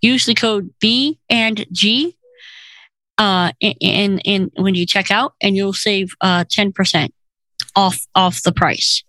Use 0.00 0.24
the 0.24 0.34
code 0.34 0.70
B 0.80 1.18
and 1.28 1.66
G 1.70 2.16
uh, 3.18 3.52
in 3.60 4.50
when 4.56 4.74
you 4.74 4.86
check 4.86 5.10
out 5.10 5.34
and 5.42 5.54
you'll 5.54 5.74
save 5.74 6.14
uh, 6.22 6.44
10% 6.44 7.10
off, 7.76 8.06
off 8.14 8.42
the 8.42 8.52
price. 8.52 9.04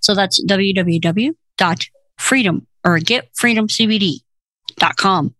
So 0.00 0.14
that's 0.14 0.44
www.freedom 0.44 2.66
or 2.84 2.98
getfreedomcbd.com. 2.98 5.34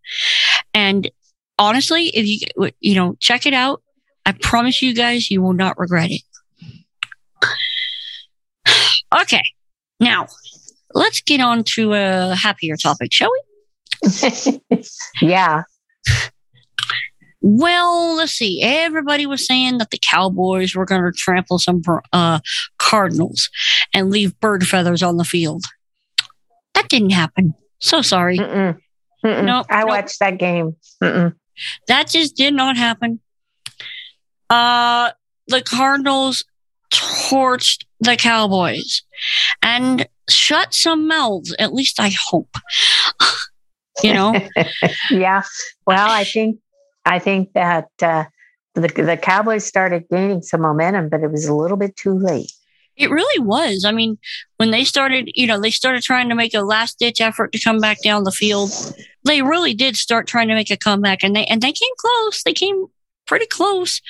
And 0.74 1.10
honestly, 1.58 2.08
if 2.08 2.26
you, 2.26 2.38
you 2.80 2.94
know, 2.94 3.16
check 3.18 3.46
it 3.46 3.54
out, 3.54 3.82
I 4.24 4.32
promise 4.32 4.82
you 4.82 4.94
guys, 4.94 5.30
you 5.30 5.42
will 5.42 5.54
not 5.54 5.78
regret 5.78 6.10
it. 6.10 6.22
Okay. 9.22 9.42
Now 10.00 10.26
let's 10.92 11.20
get 11.20 11.40
on 11.40 11.62
to 11.62 11.92
a 11.92 12.34
happier 12.34 12.76
topic, 12.76 13.12
shall 13.12 13.30
we? 13.30 13.40
yeah. 15.22 15.62
Well, 17.40 18.16
let's 18.16 18.32
see. 18.32 18.62
Everybody 18.62 19.26
was 19.26 19.46
saying 19.46 19.78
that 19.78 19.90
the 19.90 19.98
Cowboys 19.98 20.74
were 20.74 20.86
going 20.86 21.02
to 21.02 21.12
trample 21.12 21.58
some 21.58 21.82
uh, 22.12 22.40
Cardinals 22.78 23.50
and 23.92 24.10
leave 24.10 24.38
bird 24.40 24.66
feathers 24.66 25.02
on 25.02 25.16
the 25.16 25.24
field. 25.24 25.64
That 26.74 26.88
didn't 26.88 27.10
happen. 27.10 27.54
So 27.78 28.02
sorry. 28.02 28.36
No, 28.36 28.74
nope, 29.22 29.66
I 29.70 29.80
nope. 29.80 29.88
watched 29.88 30.18
that 30.20 30.38
game. 30.38 30.76
Mm-mm. 31.02 31.34
That 31.88 32.08
just 32.08 32.36
did 32.36 32.54
not 32.54 32.76
happen. 32.76 33.20
Uh, 34.48 35.10
the 35.48 35.62
Cardinals 35.62 36.44
torched 36.92 37.84
the 38.00 38.16
Cowboys 38.16 39.02
and 39.62 40.06
shut 40.28 40.74
some 40.74 41.06
mouths. 41.06 41.54
At 41.58 41.74
least 41.74 42.00
I 42.00 42.12
hope. 42.28 42.54
you 44.02 44.12
know? 44.12 44.34
yeah. 45.10 45.42
Well, 45.86 46.10
I 46.10 46.24
think 46.24 46.58
I 47.06 47.18
think 47.18 47.52
that 47.54 47.88
uh, 48.02 48.24
the, 48.74 48.88
the 48.88 49.16
Cowboys 49.16 49.64
started 49.64 50.04
gaining 50.10 50.42
some 50.42 50.60
momentum, 50.60 51.08
but 51.08 51.22
it 51.22 51.30
was 51.30 51.46
a 51.46 51.54
little 51.54 51.78
bit 51.78 51.96
too 51.96 52.18
late. 52.18 52.52
It 52.96 53.10
really 53.10 53.44
was. 53.44 53.84
I 53.84 53.92
mean, 53.92 54.18
when 54.56 54.70
they 54.70 54.82
started, 54.84 55.30
you 55.34 55.46
know, 55.46 55.60
they 55.60 55.70
started 55.70 56.02
trying 56.02 56.28
to 56.30 56.34
make 56.34 56.54
a 56.54 56.62
last 56.62 56.98
ditch 56.98 57.20
effort 57.20 57.52
to 57.52 57.60
come 57.60 57.78
back 57.78 58.02
down 58.02 58.24
the 58.24 58.32
field. 58.32 58.70
They 59.24 59.42
really 59.42 59.74
did 59.74 59.96
start 59.96 60.26
trying 60.26 60.48
to 60.48 60.54
make 60.54 60.70
a 60.70 60.76
comeback, 60.76 61.22
and 61.22 61.36
they 61.36 61.44
and 61.44 61.60
they 61.60 61.72
came 61.72 61.94
close. 61.98 62.42
They 62.42 62.54
came 62.54 62.86
pretty 63.26 63.46
close, 63.46 64.00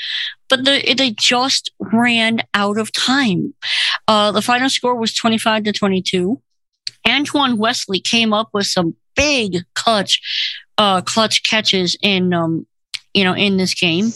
but 0.48 0.64
the, 0.64 0.94
they 0.96 1.10
just 1.18 1.72
ran 1.80 2.42
out 2.54 2.78
of 2.78 2.92
time. 2.92 3.54
Uh, 4.06 4.30
the 4.30 4.42
final 4.42 4.68
score 4.68 4.94
was 4.94 5.12
twenty 5.12 5.38
five 5.38 5.64
to 5.64 5.72
twenty 5.72 6.00
two. 6.00 6.40
Antoine 7.08 7.56
Wesley 7.56 8.00
came 8.00 8.32
up 8.32 8.50
with 8.52 8.66
some 8.66 8.94
big 9.16 9.64
clutch, 9.74 10.20
uh, 10.78 11.00
clutch 11.00 11.42
catches 11.42 11.96
in 12.02 12.32
um, 12.32 12.66
you 13.16 13.24
know, 13.24 13.34
in 13.34 13.56
this 13.56 13.72
game 13.72 14.12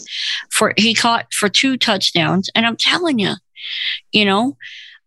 for, 0.51 0.73
he 0.77 0.93
caught 0.93 1.33
for 1.33 1.49
two 1.49 1.75
touchdowns. 1.75 2.51
And 2.53 2.67
I'm 2.67 2.77
telling 2.77 3.17
you, 3.17 3.33
you 4.11 4.25
know, 4.25 4.57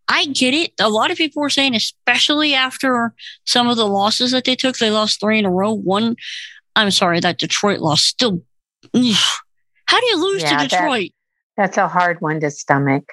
I 0.09 0.25
get 0.25 0.53
it. 0.53 0.73
A 0.81 0.89
lot 0.89 1.11
of 1.11 1.17
people 1.17 1.41
were 1.41 1.49
saying, 1.49 1.75
especially 1.75 2.53
after 2.53 3.13
some 3.45 3.69
of 3.69 3.77
the 3.77 3.87
losses 3.87 4.31
that 4.31 4.43
they 4.43 4.55
took, 4.55 4.77
they 4.77 4.91
lost 4.91 5.21
three 5.21 5.39
in 5.39 5.45
a 5.45 5.51
row. 5.51 5.71
One, 5.71 6.17
I'm 6.75 6.91
sorry, 6.91 7.21
that 7.21 7.37
Detroit 7.37 7.79
loss 7.79 8.03
still. 8.03 8.41
How 8.93 9.99
do 9.99 10.05
you 10.05 10.21
lose 10.21 10.41
yeah, 10.41 10.57
to 10.57 10.67
Detroit? 10.67 11.11
That's 11.55 11.77
a 11.77 11.87
hard 11.87 12.19
one 12.19 12.41
to 12.41 12.51
stomach. 12.51 13.05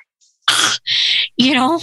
you 1.37 1.55
know, 1.55 1.81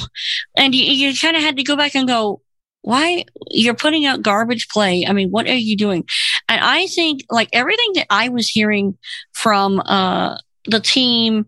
and 0.57 0.75
you, 0.75 0.83
you 0.83 1.17
kind 1.17 1.37
of 1.37 1.41
had 1.41 1.55
to 1.55 1.63
go 1.63 1.77
back 1.77 1.95
and 1.95 2.05
go, 2.05 2.41
why 2.81 3.25
you're 3.51 3.73
putting 3.73 4.05
out 4.05 4.21
garbage 4.21 4.67
play? 4.69 5.05
I 5.07 5.13
mean, 5.13 5.29
what 5.29 5.47
are 5.47 5.55
you 5.55 5.75
doing? 5.75 6.05
And 6.47 6.61
I 6.61 6.87
think 6.87 7.21
like 7.29 7.49
everything 7.53 7.91
that 7.95 8.07
I 8.09 8.29
was 8.29 8.47
hearing 8.47 8.97
from 9.33 9.81
uh, 9.81 10.37
the 10.65 10.79
team 10.79 11.45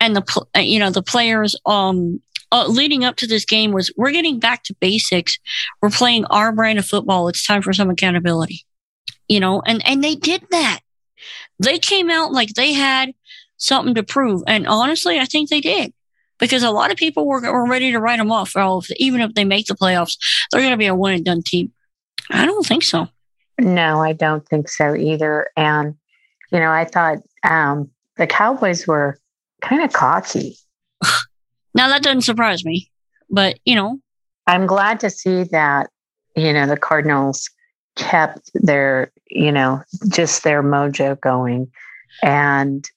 and 0.00 0.16
the 0.16 0.44
uh, 0.56 0.60
you 0.60 0.78
know 0.78 0.90
the 0.90 1.02
players 1.02 1.54
um 1.66 2.20
uh, 2.52 2.66
leading 2.66 3.04
up 3.04 3.14
to 3.16 3.28
this 3.28 3.44
game 3.44 3.72
was 3.72 3.92
we're 3.96 4.10
getting 4.10 4.40
back 4.40 4.64
to 4.64 4.74
basics. 4.80 5.38
We're 5.80 5.90
playing 5.90 6.24
our 6.26 6.50
brand 6.52 6.80
of 6.80 6.86
football. 6.86 7.28
It's 7.28 7.46
time 7.46 7.62
for 7.62 7.72
some 7.72 7.90
accountability, 7.90 8.66
you 9.28 9.38
know, 9.40 9.62
and 9.66 9.86
and 9.86 10.02
they 10.02 10.16
did 10.16 10.44
that. 10.50 10.80
They 11.62 11.78
came 11.78 12.10
out 12.10 12.32
like 12.32 12.54
they 12.54 12.72
had 12.72 13.12
something 13.56 13.94
to 13.94 14.02
prove, 14.02 14.42
and 14.46 14.66
honestly, 14.66 15.20
I 15.20 15.26
think 15.26 15.48
they 15.48 15.60
did 15.60 15.92
because 16.40 16.62
a 16.62 16.70
lot 16.70 16.90
of 16.90 16.96
people 16.96 17.26
were, 17.26 17.40
were 17.40 17.68
ready 17.68 17.92
to 17.92 18.00
write 18.00 18.18
them 18.18 18.32
off. 18.32 18.54
Well, 18.54 18.78
if, 18.78 18.90
even 18.92 19.20
if 19.20 19.34
they 19.34 19.44
make 19.44 19.66
the 19.66 19.74
playoffs, 19.74 20.16
they're 20.50 20.60
going 20.60 20.72
to 20.72 20.76
be 20.76 20.86
a 20.86 20.94
one 20.94 21.12
and 21.12 21.24
done 21.24 21.42
team. 21.42 21.72
I 22.30 22.46
don't 22.46 22.66
think 22.66 22.82
so. 22.82 23.08
No, 23.60 24.02
I 24.02 24.12
don't 24.12 24.46
think 24.48 24.68
so 24.68 24.94
either. 24.94 25.48
And, 25.56 25.94
you 26.50 26.58
know, 26.58 26.70
I 26.70 26.84
thought 26.84 27.18
um, 27.44 27.90
the 28.16 28.26
Cowboys 28.26 28.86
were 28.86 29.18
kind 29.60 29.82
of 29.82 29.92
cocky. 29.92 30.56
now, 31.74 31.88
that 31.88 32.02
doesn't 32.02 32.22
surprise 32.22 32.64
me, 32.64 32.90
but, 33.28 33.58
you 33.64 33.74
know. 33.74 33.98
I'm 34.46 34.66
glad 34.66 35.00
to 35.00 35.10
see 35.10 35.44
that, 35.44 35.90
you 36.34 36.52
know, 36.52 36.66
the 36.66 36.76
Cardinals 36.76 37.48
kept 37.96 38.50
their, 38.54 39.12
you 39.28 39.52
know, 39.52 39.82
just 40.08 40.42
their 40.42 40.62
mojo 40.62 41.20
going 41.20 41.70
and 42.22 42.88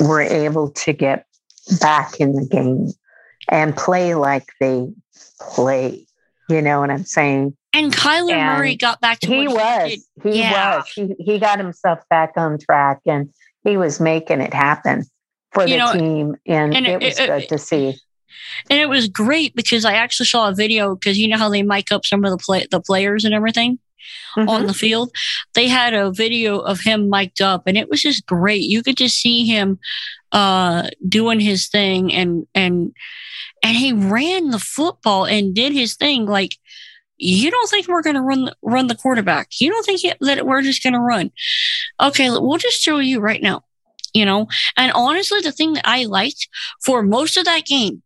were 0.00 0.22
able 0.22 0.70
to 0.70 0.92
get 0.92 1.26
back 1.80 2.20
in 2.20 2.32
the 2.32 2.46
game 2.46 2.92
and 3.48 3.76
play 3.76 4.14
like 4.14 4.48
they 4.60 4.88
play. 5.40 6.06
You 6.48 6.62
know 6.62 6.80
what 6.80 6.90
I'm 6.90 7.04
saying? 7.04 7.56
And 7.72 7.92
Kyler 7.92 8.32
and 8.32 8.58
Murray 8.58 8.76
got 8.76 9.00
back 9.00 9.20
to 9.20 9.26
he 9.26 9.48
was. 9.48 9.90
He, 10.22 10.30
he 10.30 10.38
yeah. 10.38 10.76
was. 10.78 10.88
He, 10.94 11.14
he 11.18 11.38
got 11.38 11.58
himself 11.58 12.00
back 12.08 12.32
on 12.36 12.58
track 12.58 13.00
and 13.06 13.32
he 13.64 13.76
was 13.76 14.00
making 14.00 14.40
it 14.40 14.54
happen 14.54 15.04
for 15.52 15.66
you 15.66 15.74
the 15.74 15.78
know, 15.78 15.92
team. 15.92 16.36
And, 16.46 16.74
and 16.74 16.86
it, 16.86 17.02
it, 17.02 17.02
was 17.02 17.18
it, 17.18 17.26
good 17.26 17.48
to 17.48 17.58
see. 17.58 17.96
And 18.70 18.80
it 18.80 18.88
was 18.88 19.08
great 19.08 19.54
because 19.54 19.84
I 19.84 19.94
actually 19.94 20.26
saw 20.26 20.48
a 20.48 20.54
video 20.54 20.94
because 20.94 21.18
you 21.18 21.28
know 21.28 21.38
how 21.38 21.48
they 21.48 21.62
mic 21.62 21.90
up 21.90 22.06
some 22.06 22.24
of 22.24 22.30
the 22.30 22.38
play, 22.38 22.66
the 22.70 22.80
players 22.80 23.24
and 23.24 23.34
everything 23.34 23.78
mm-hmm. 24.36 24.48
on 24.48 24.66
the 24.66 24.74
field. 24.74 25.10
They 25.54 25.68
had 25.68 25.94
a 25.94 26.10
video 26.10 26.58
of 26.58 26.80
him 26.80 27.08
mic'd 27.10 27.42
up 27.42 27.64
and 27.66 27.76
it 27.76 27.88
was 27.88 28.02
just 28.02 28.26
great. 28.26 28.62
You 28.62 28.82
could 28.82 28.96
just 28.96 29.18
see 29.18 29.44
him 29.44 29.78
uh, 30.36 30.88
doing 31.08 31.40
his 31.40 31.68
thing 31.68 32.12
and 32.12 32.46
and 32.54 32.92
and 33.62 33.76
he 33.76 33.92
ran 33.92 34.50
the 34.50 34.58
football 34.58 35.24
and 35.24 35.54
did 35.54 35.72
his 35.72 35.96
thing. 35.96 36.26
Like 36.26 36.56
you 37.16 37.50
don't 37.50 37.70
think 37.70 37.88
we're 37.88 38.02
going 38.02 38.16
to 38.16 38.22
run 38.22 38.50
run 38.62 38.86
the 38.86 38.94
quarterback. 38.94 39.48
You 39.60 39.70
don't 39.70 39.84
think 39.86 40.02
that 40.20 40.46
we're 40.46 40.62
just 40.62 40.82
going 40.82 40.92
to 40.92 41.00
run. 41.00 41.32
Okay 42.00 42.30
we'll 42.30 42.58
just 42.58 42.82
show 42.82 42.98
you 42.98 43.20
right 43.20 43.42
now 43.42 43.62
you 44.14 44.24
know? 44.24 44.46
And 44.78 44.92
honestly 44.92 45.40
the 45.40 45.52
thing 45.52 45.74
that 45.74 45.86
i 45.86 46.04
liked 46.04 46.48
for 46.82 47.02
most 47.02 47.36
of 47.36 47.44
that 47.44 47.66
game 47.66 48.02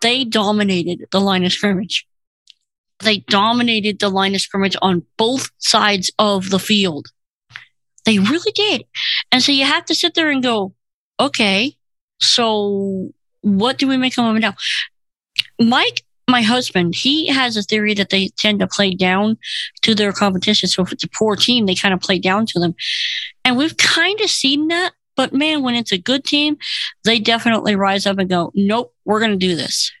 they 0.00 0.24
dominated 0.24 1.06
the 1.10 1.20
line 1.20 1.44
of 1.44 1.52
scrimmage. 1.52 2.06
They 3.00 3.18
dominated 3.18 3.98
the 3.98 4.08
line 4.08 4.34
of 4.34 4.40
scrimmage 4.40 4.76
on 4.82 5.04
both 5.16 5.50
sides 5.58 6.10
of 6.18 6.50
the 6.50 6.58
field. 6.58 7.08
They 8.04 8.18
really 8.18 8.52
did. 8.52 8.84
And 9.30 9.42
so 9.42 9.52
you 9.52 9.64
have 9.64 9.84
to 9.86 9.94
sit 9.94 10.14
there 10.14 10.30
and 10.30 10.42
go 10.42 10.74
okay, 11.20 11.76
so 12.18 13.10
what 13.42 13.78
do 13.78 13.86
we 13.86 13.96
make 13.96 14.18
of 14.18 14.24
them 14.24 14.38
now? 14.38 14.54
Mike, 15.58 16.02
my 16.28 16.42
husband, 16.42 16.94
he 16.94 17.26
has 17.28 17.56
a 17.56 17.62
theory 17.62 17.94
that 17.94 18.10
they 18.10 18.30
tend 18.38 18.60
to 18.60 18.66
play 18.66 18.94
down 18.94 19.36
to 19.82 19.94
their 19.94 20.12
competition. 20.12 20.68
So 20.68 20.82
if 20.82 20.92
it's 20.92 21.04
a 21.04 21.08
poor 21.08 21.36
team, 21.36 21.66
they 21.66 21.74
kind 21.74 21.94
of 21.94 22.00
play 22.00 22.18
down 22.18 22.46
to 22.46 22.58
them. 22.58 22.74
And 23.44 23.56
we've 23.56 23.76
kind 23.76 24.20
of 24.20 24.30
seen 24.30 24.68
that. 24.68 24.92
But 25.16 25.32
man, 25.32 25.62
when 25.62 25.74
it's 25.74 25.92
a 25.92 25.98
good 25.98 26.24
team, 26.24 26.56
they 27.04 27.18
definitely 27.18 27.76
rise 27.76 28.06
up 28.06 28.18
and 28.18 28.28
go, 28.28 28.52
nope, 28.54 28.94
we're 29.04 29.20
going 29.20 29.32
to 29.32 29.36
do 29.36 29.56
this. 29.56 29.92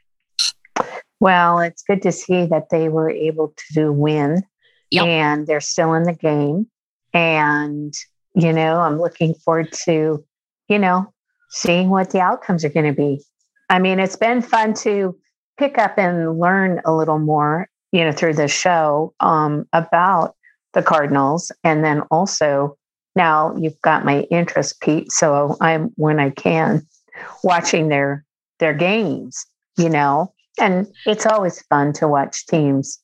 Well, 1.18 1.58
it's 1.58 1.82
good 1.82 2.00
to 2.02 2.12
see 2.12 2.46
that 2.46 2.70
they 2.70 2.88
were 2.88 3.10
able 3.10 3.52
to 3.74 3.92
win 3.92 4.42
yep. 4.90 5.04
and 5.04 5.46
they're 5.46 5.60
still 5.60 5.92
in 5.94 6.04
the 6.04 6.14
game. 6.14 6.68
And, 7.12 7.92
you 8.34 8.52
know, 8.52 8.80
I'm 8.80 8.98
looking 8.98 9.34
forward 9.34 9.72
to 9.84 10.24
you 10.70 10.78
know, 10.78 11.12
seeing 11.50 11.90
what 11.90 12.10
the 12.10 12.20
outcomes 12.20 12.64
are 12.64 12.70
going 12.70 12.86
to 12.86 12.96
be. 12.96 13.22
I 13.68 13.78
mean, 13.78 13.98
it's 13.98 14.16
been 14.16 14.40
fun 14.40 14.72
to 14.74 15.18
pick 15.58 15.76
up 15.76 15.98
and 15.98 16.38
learn 16.38 16.80
a 16.86 16.94
little 16.94 17.18
more, 17.18 17.68
you 17.92 18.04
know, 18.04 18.12
through 18.12 18.34
the 18.34 18.48
show 18.48 19.12
um, 19.20 19.66
about 19.74 20.36
the 20.72 20.82
Cardinals. 20.82 21.52
And 21.64 21.84
then 21.84 22.02
also 22.10 22.78
now 23.16 23.54
you've 23.56 23.80
got 23.82 24.04
my 24.04 24.20
interest, 24.30 24.80
Pete. 24.80 25.12
So 25.12 25.56
I'm, 25.60 25.90
when 25.96 26.20
I 26.20 26.30
can, 26.30 26.86
watching 27.42 27.88
their 27.88 28.24
their 28.60 28.72
games, 28.72 29.44
you 29.76 29.88
know, 29.88 30.32
and 30.58 30.86
it's 31.06 31.26
always 31.26 31.60
fun 31.62 31.92
to 31.94 32.06
watch 32.06 32.46
teams 32.46 32.98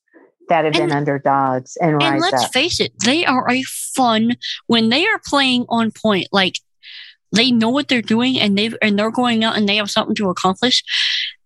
that 0.49 0.65
have 0.65 0.75
and, 0.75 0.89
been 0.89 0.97
underdogs 0.97 1.77
and, 1.79 2.01
and 2.03 2.21
let's 2.21 2.45
up. 2.45 2.53
face 2.53 2.79
it, 2.79 2.93
they 3.05 3.25
are 3.25 3.51
a 3.51 3.63
fun 3.63 4.37
when 4.67 4.91
they 4.91 5.07
are 5.07 5.21
playing 5.27 5.65
on 5.69 5.91
point. 5.91 6.29
Like 6.31 6.61
they 7.37 7.51
know 7.51 7.71
what 7.71 7.89
they're 7.89 8.03
doing 8.03 8.39
and 8.41 8.57
they 8.57 8.71
and 8.83 8.99
they're 8.99 9.11
going 9.11 9.45
out 9.45 9.57
and 9.57 9.69
they 9.69 9.77
have 9.77 9.91
something 9.91 10.15
to 10.17 10.31
accomplish. 10.31 10.83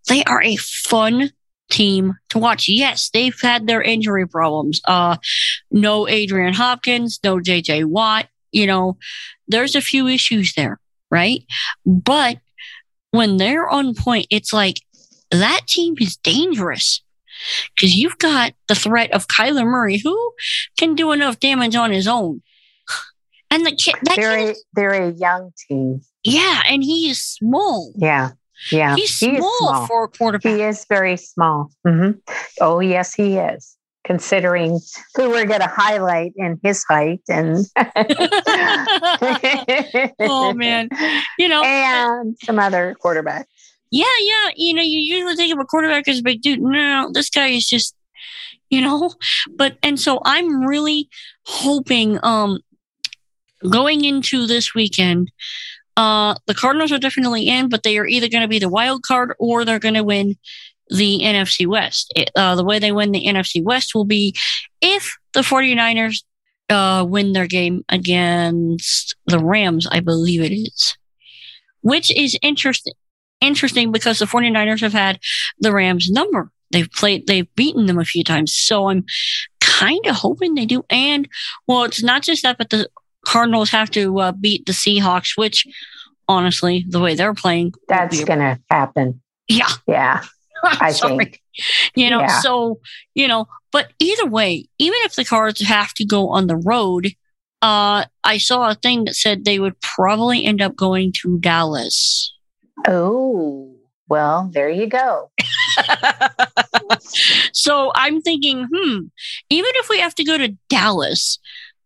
They 0.09 0.25
are 0.25 0.43
a 0.43 0.57
fun 0.57 1.31
team 1.71 2.15
to 2.31 2.39
watch. 2.39 2.69
Yes, 2.69 3.11
they've 3.13 3.39
had 3.41 3.67
their 3.67 3.83
injury 3.83 4.27
problems. 4.27 4.81
Uh, 4.87 5.17
no 5.71 6.09
Adrian 6.09 6.55
Hopkins, 6.55 7.21
no 7.23 7.37
JJ 7.37 7.85
Watt. 7.87 8.29
You 8.53 8.67
know, 8.67 8.99
there's 9.49 9.77
a 9.77 9.81
few 9.81 10.09
issues 10.09 10.55
there, 10.55 10.81
right? 11.11 11.45
But 11.87 12.39
when 13.13 13.37
they're 13.37 13.69
on 13.69 13.95
point, 13.95 14.27
it's 14.31 14.53
like 14.53 14.81
that 15.31 15.61
team 15.69 15.95
is 16.01 16.17
dangerous 16.17 17.03
because 17.75 17.95
you've 17.95 18.19
got 18.19 18.53
the 18.69 18.75
threat 18.75 19.13
of 19.13 19.29
Kyler 19.29 19.65
Murray, 19.65 19.99
who 19.99 20.33
can 20.77 20.95
do 20.95 21.13
enough 21.13 21.41
damage 21.41 21.77
on 21.77 21.93
his 21.93 22.07
own. 22.07 22.43
And 23.51 23.67
the 23.67 23.73
kid, 23.73 23.97
that 24.05 24.17
they're 24.17 24.39
kid, 24.39 24.57
a, 24.57 24.61
they're 24.75 25.11
young 25.11 25.53
team. 25.69 26.01
Yeah, 26.23 26.63
and 26.69 26.85
he 26.85 27.11
is 27.11 27.23
small. 27.23 27.93
Yeah, 27.97 28.31
yeah, 28.71 28.95
he's 28.95 29.19
he 29.19 29.37
small, 29.37 29.59
small, 29.59 29.87
for 29.87 30.05
a 30.05 30.09
quarterback. 30.09 30.53
He 30.53 30.63
is 30.63 30.85
very 30.89 31.17
small. 31.17 31.71
Mm-hmm. 31.87 32.19
Oh 32.61 32.81
yes, 32.81 33.15
he 33.15 33.39
is. 33.39 33.77
Considering 34.05 34.81
who 35.15 35.29
we're 35.29 35.47
going 35.47 35.61
to 35.61 35.67
highlight 35.67 36.33
in 36.37 36.59
his 36.63 36.83
height 36.89 37.21
and 37.29 37.67
oh 40.21 40.55
man, 40.55 40.89
you 41.39 41.49
know, 41.49 41.63
and 41.65 42.37
some 42.43 42.59
other 42.59 42.97
quarterbacks. 43.05 43.45
Yeah, 43.91 44.05
yeah. 44.21 44.51
You 44.57 44.75
know, 44.75 44.83
you 44.83 45.01
usually 45.01 45.37
think 45.37 45.53
of 45.53 45.59
a 45.59 45.65
quarterback 45.65 46.09
as 46.09 46.21
a 46.21 46.23
big 46.23 46.43
dude. 46.43 46.61
No, 46.61 47.11
this 47.13 47.29
guy 47.29 47.49
is 47.49 47.69
just, 47.69 47.95
you 48.71 48.81
know, 48.81 49.13
but 49.55 49.77
and 49.83 49.99
so 49.99 50.21
I'm 50.25 50.65
really 50.65 51.09
hoping 51.45 52.19
um 52.23 52.61
going 53.69 54.05
into 54.05 54.47
this 54.47 54.75
weekend, 54.75 55.31
uh, 55.97 56.35
the 56.47 56.55
Cardinals 56.55 56.93
are 56.93 56.99
definitely 56.99 57.49
in, 57.49 57.69
but 57.69 57.83
they 57.83 57.99
are 57.99 58.07
either 58.07 58.29
going 58.29 58.43
to 58.43 58.49
be 58.49 58.59
the 58.59 58.69
wild 58.69 59.03
card 59.03 59.35
or 59.39 59.65
they're 59.65 59.79
going 59.79 59.95
to 59.95 60.05
win 60.05 60.37
the 60.89 61.21
NFC 61.23 61.67
West. 61.67 62.13
Uh, 62.35 62.55
the 62.55 62.65
way 62.65 62.79
they 62.79 62.93
win 62.93 63.13
the 63.13 63.27
NFC 63.27 63.63
West 63.63 63.95
will 63.95 64.05
be 64.05 64.35
if 64.81 65.17
the 65.35 65.41
49ers 65.41 66.23
uh, 66.69 67.05
win 67.07 67.33
their 67.33 67.47
game 67.47 67.85
against 67.89 69.17
the 69.27 69.39
Rams, 69.39 69.87
I 69.91 70.01
believe 70.01 70.43
it 70.43 70.55
is, 70.55 70.97
which 71.83 72.15
is 72.17 72.39
interesting. 72.43 72.95
Interesting 73.41 73.91
because 73.91 74.19
the 74.19 74.27
49ers 74.27 74.81
have 74.81 74.93
had 74.93 75.19
the 75.61 75.73
Rams 75.73 76.11
number. 76.11 76.51
They've 76.73 76.91
played, 76.91 77.27
they've 77.27 77.53
beaten 77.55 77.87
them 77.87 77.99
a 77.99 78.05
few 78.05 78.23
times. 78.23 78.55
So 78.55 78.91
I'm 78.91 79.05
kind 79.61 80.07
of 80.07 80.17
hoping 80.17 80.55
they 80.55 80.67
do. 80.67 80.85
And 80.91 81.27
well, 81.67 81.85
it's 81.85 82.03
not 82.03 82.23
just 82.23 82.43
that, 82.43 82.59
but 82.59 82.71
the 82.71 82.89
Cardinals 83.31 83.71
have 83.71 83.91
to 83.93 84.19
uh, 84.19 84.33
beat 84.33 84.67
the 84.67 84.73
Seahawks, 84.73 85.39
which 85.39 85.65
honestly, 86.27 86.85
the 86.89 86.99
way 86.99 87.15
they're 87.15 87.33
playing, 87.33 87.73
that's 87.87 88.25
going 88.25 88.41
to 88.41 88.59
happen. 88.69 89.23
Yeah. 89.47 89.71
Yeah. 89.87 90.25
I 90.65 90.93
think. 90.93 91.41
You 91.95 92.11
know, 92.11 92.21
yeah. 92.21 92.41
so, 92.41 92.81
you 93.15 93.29
know, 93.29 93.47
but 93.71 93.93
either 94.01 94.27
way, 94.27 94.67
even 94.79 94.99
if 95.05 95.15
the 95.15 95.25
Cards 95.25 95.61
have 95.61 95.95
to 95.95 96.05
go 96.05 96.31
on 96.31 96.49
the 96.49 96.57
road, 96.57 97.13
uh, 97.63 98.05
I 98.25 98.39
saw 98.39 98.69
a 98.69 98.75
thing 98.75 99.05
that 99.05 99.15
said 99.15 99.45
they 99.45 99.61
would 99.61 99.81
probably 99.81 100.45
end 100.45 100.61
up 100.61 100.75
going 100.75 101.13
to 101.23 101.39
Dallas. 101.39 102.35
Oh, 102.89 103.77
well, 104.09 104.51
there 104.53 104.71
you 104.71 104.89
go. 104.89 105.31
so 107.53 107.93
I'm 107.95 108.21
thinking, 108.23 108.67
hmm, 108.73 108.99
even 109.51 109.71
if 109.75 109.89
we 109.89 110.01
have 110.01 110.17
to 110.17 110.25
go 110.25 110.37
to 110.37 110.57
Dallas, 110.69 111.39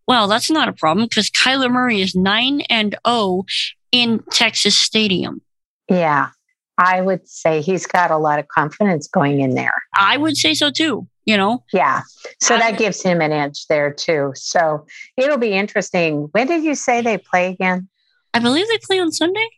well, 0.06 0.28
that's 0.28 0.50
not 0.50 0.68
a 0.68 0.72
problem 0.72 1.06
because 1.08 1.30
Kyler 1.30 1.70
Murray 1.70 2.00
is 2.00 2.14
9 2.14 2.62
and 2.70 2.96
0 3.06 3.44
in 3.92 4.22
Texas 4.30 4.78
Stadium. 4.78 5.40
Yeah. 5.88 6.28
I 6.76 7.00
would 7.00 7.28
say 7.28 7.60
he's 7.60 7.86
got 7.86 8.10
a 8.10 8.16
lot 8.18 8.38
of 8.40 8.48
confidence 8.48 9.06
going 9.06 9.40
in 9.40 9.54
there. 9.54 9.74
I 9.96 10.16
would 10.16 10.36
say 10.36 10.54
so 10.54 10.70
too, 10.72 11.06
you 11.24 11.36
know? 11.36 11.62
Yeah. 11.72 12.02
So 12.42 12.56
I- 12.56 12.58
that 12.58 12.78
gives 12.78 13.00
him 13.02 13.20
an 13.20 13.30
edge 13.32 13.66
there 13.68 13.92
too. 13.92 14.32
So 14.34 14.84
it'll 15.16 15.38
be 15.38 15.52
interesting. 15.52 16.28
When 16.32 16.48
did 16.48 16.64
you 16.64 16.74
say 16.74 17.00
they 17.00 17.18
play 17.18 17.50
again? 17.50 17.88
I 18.32 18.40
believe 18.40 18.66
they 18.68 18.78
play 18.78 18.98
on 18.98 19.12
Sunday. 19.12 19.48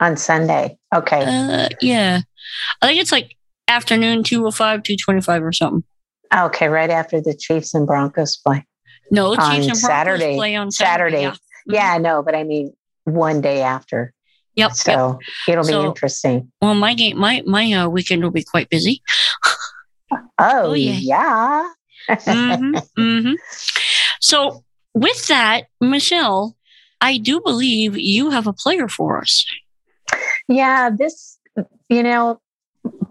On 0.00 0.16
Sunday. 0.16 0.78
Okay. 0.94 1.22
Uh, 1.24 1.68
yeah. 1.82 2.20
I 2.80 2.86
think 2.86 3.00
it's 3.00 3.12
like 3.12 3.36
afternoon 3.68 4.22
205, 4.22 4.82
225 4.82 5.42
or 5.44 5.52
something. 5.52 5.84
Okay. 6.34 6.68
Right 6.68 6.88
after 6.90 7.20
the 7.20 7.34
Chiefs 7.34 7.74
and 7.74 7.86
Broncos 7.86 8.38
play. 8.38 8.64
No, 9.10 9.34
On 9.34 9.74
Saturday. 9.74 10.36
play 10.36 10.54
on 10.56 10.70
Saturday. 10.70 11.16
Saturday. 11.22 11.38
yeah. 11.66 11.74
Yeah, 11.84 11.92
I 11.94 11.98
know, 11.98 12.22
but 12.22 12.34
I 12.34 12.44
mean 12.44 12.72
one 13.04 13.40
day 13.40 13.62
after. 13.62 14.12
Yep. 14.56 14.70
yep. 14.70 14.76
So 14.76 15.18
it'll 15.48 15.64
So- 15.64 15.82
be 15.82 15.86
interesting. 15.88 16.52
Well, 16.60 16.74
my 16.74 16.94
game, 16.94 17.18
my 17.18 17.42
my 17.46 17.72
uh, 17.72 17.88
weekend 17.88 18.22
will 18.22 18.30
be 18.30 18.44
quite 18.44 18.68
busy. 18.68 19.02
Oh, 20.10 20.18
Oh, 20.38 20.72
yeah. 20.74 21.68
yeah. 22.08 22.16
hmm 22.24 22.76
hmm 22.96 23.32
So, 24.20 24.64
with 24.94 25.26
that, 25.28 25.64
Michelle, 25.80 26.56
I 27.00 27.16
do 27.18 27.40
believe 27.40 27.96
you 27.96 28.30
have 28.30 28.46
a 28.46 28.52
player 28.52 28.88
for 28.88 29.18
us. 29.18 29.44
Yeah, 30.48 30.90
this, 30.90 31.38
you 31.88 32.02
know, 32.02 32.40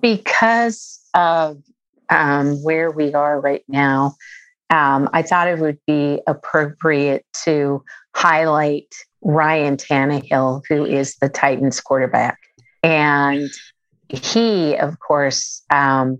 because 0.01 0.99
of 1.13 1.57
um, 2.09 2.61
where 2.63 2.91
we 2.91 3.13
are 3.13 3.39
right 3.39 3.63
now, 3.67 4.15
um, 4.71 5.09
I 5.13 5.21
thought 5.21 5.47
it 5.47 5.59
would 5.59 5.79
be 5.85 6.21
appropriate 6.27 7.25
to 7.43 7.83
highlight 8.15 8.93
Ryan 9.21 9.77
Tannehill, 9.77 10.63
who 10.67 10.85
is 10.85 11.15
the 11.17 11.29
Titans 11.29 11.81
quarterback. 11.81 12.39
And 12.81 13.49
he, 14.09 14.75
of 14.77 14.99
course, 14.99 15.61
um, 15.69 16.19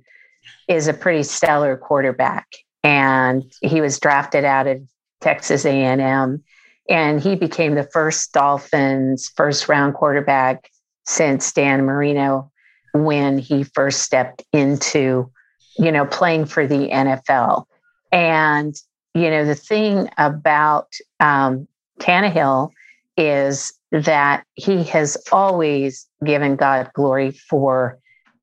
is 0.68 0.88
a 0.88 0.94
pretty 0.94 1.24
stellar 1.24 1.78
quarterback. 1.78 2.48
And 2.84 3.44
he 3.62 3.82
was 3.82 4.00
drafted 4.00 4.44
out 4.44 4.68
of 4.68 4.82
Texas 5.22 5.66
A&M 5.66 6.44
and 6.90 7.22
he 7.22 7.36
became 7.36 7.76
the 7.76 7.88
first 7.94 8.34
Dolphins 8.34 9.32
first 9.36 9.70
round 9.70 9.94
quarterback 9.94 10.70
since 11.06 11.52
Dan 11.54 11.86
Marino 11.86 12.52
when 12.94 13.38
he 13.38 13.64
first 13.64 14.02
stepped 14.02 14.44
into, 14.52 15.32
you 15.78 15.92
know, 15.92 16.06
playing 16.06 16.46
for 16.46 16.68
the 16.68 16.90
NFL. 16.90 17.66
And, 18.12 18.76
you 19.14 19.30
know, 19.30 19.46
the 19.46 19.56
thing 19.56 20.10
about 20.18 20.94
um, 21.20 21.68
Tannehill 22.00 22.72
is 23.18 23.74
that 23.92 24.46
he 24.56 24.84
has 24.84 25.18
always 25.32 26.08
given 26.26 26.56
God 26.56 26.90
glory 26.94 27.32
for, 27.32 28.00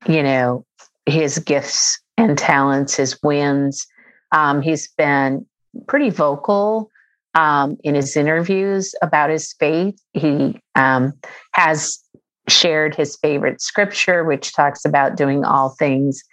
you 0.07 0.23
know, 0.23 0.65
his 1.05 1.39
gifts 1.39 1.99
and 2.17 2.37
talents, 2.37 2.95
his 2.95 3.17
wins. 3.23 3.85
Um, 4.31 4.61
he's 4.61 4.87
been 4.89 5.45
pretty 5.87 6.09
vocal 6.09 6.89
um, 7.33 7.77
in 7.83 7.95
his 7.95 8.15
interviews 8.15 8.93
about 9.01 9.29
his 9.29 9.53
faith. 9.53 9.99
He 10.13 10.59
um, 10.75 11.13
has 11.53 11.99
shared 12.47 12.95
his 12.95 13.15
favorite 13.17 13.61
scripture, 13.61 14.23
which 14.23 14.53
talks 14.53 14.85
about 14.85 15.15
doing 15.15 15.45
all 15.45 15.69
things 15.69 16.23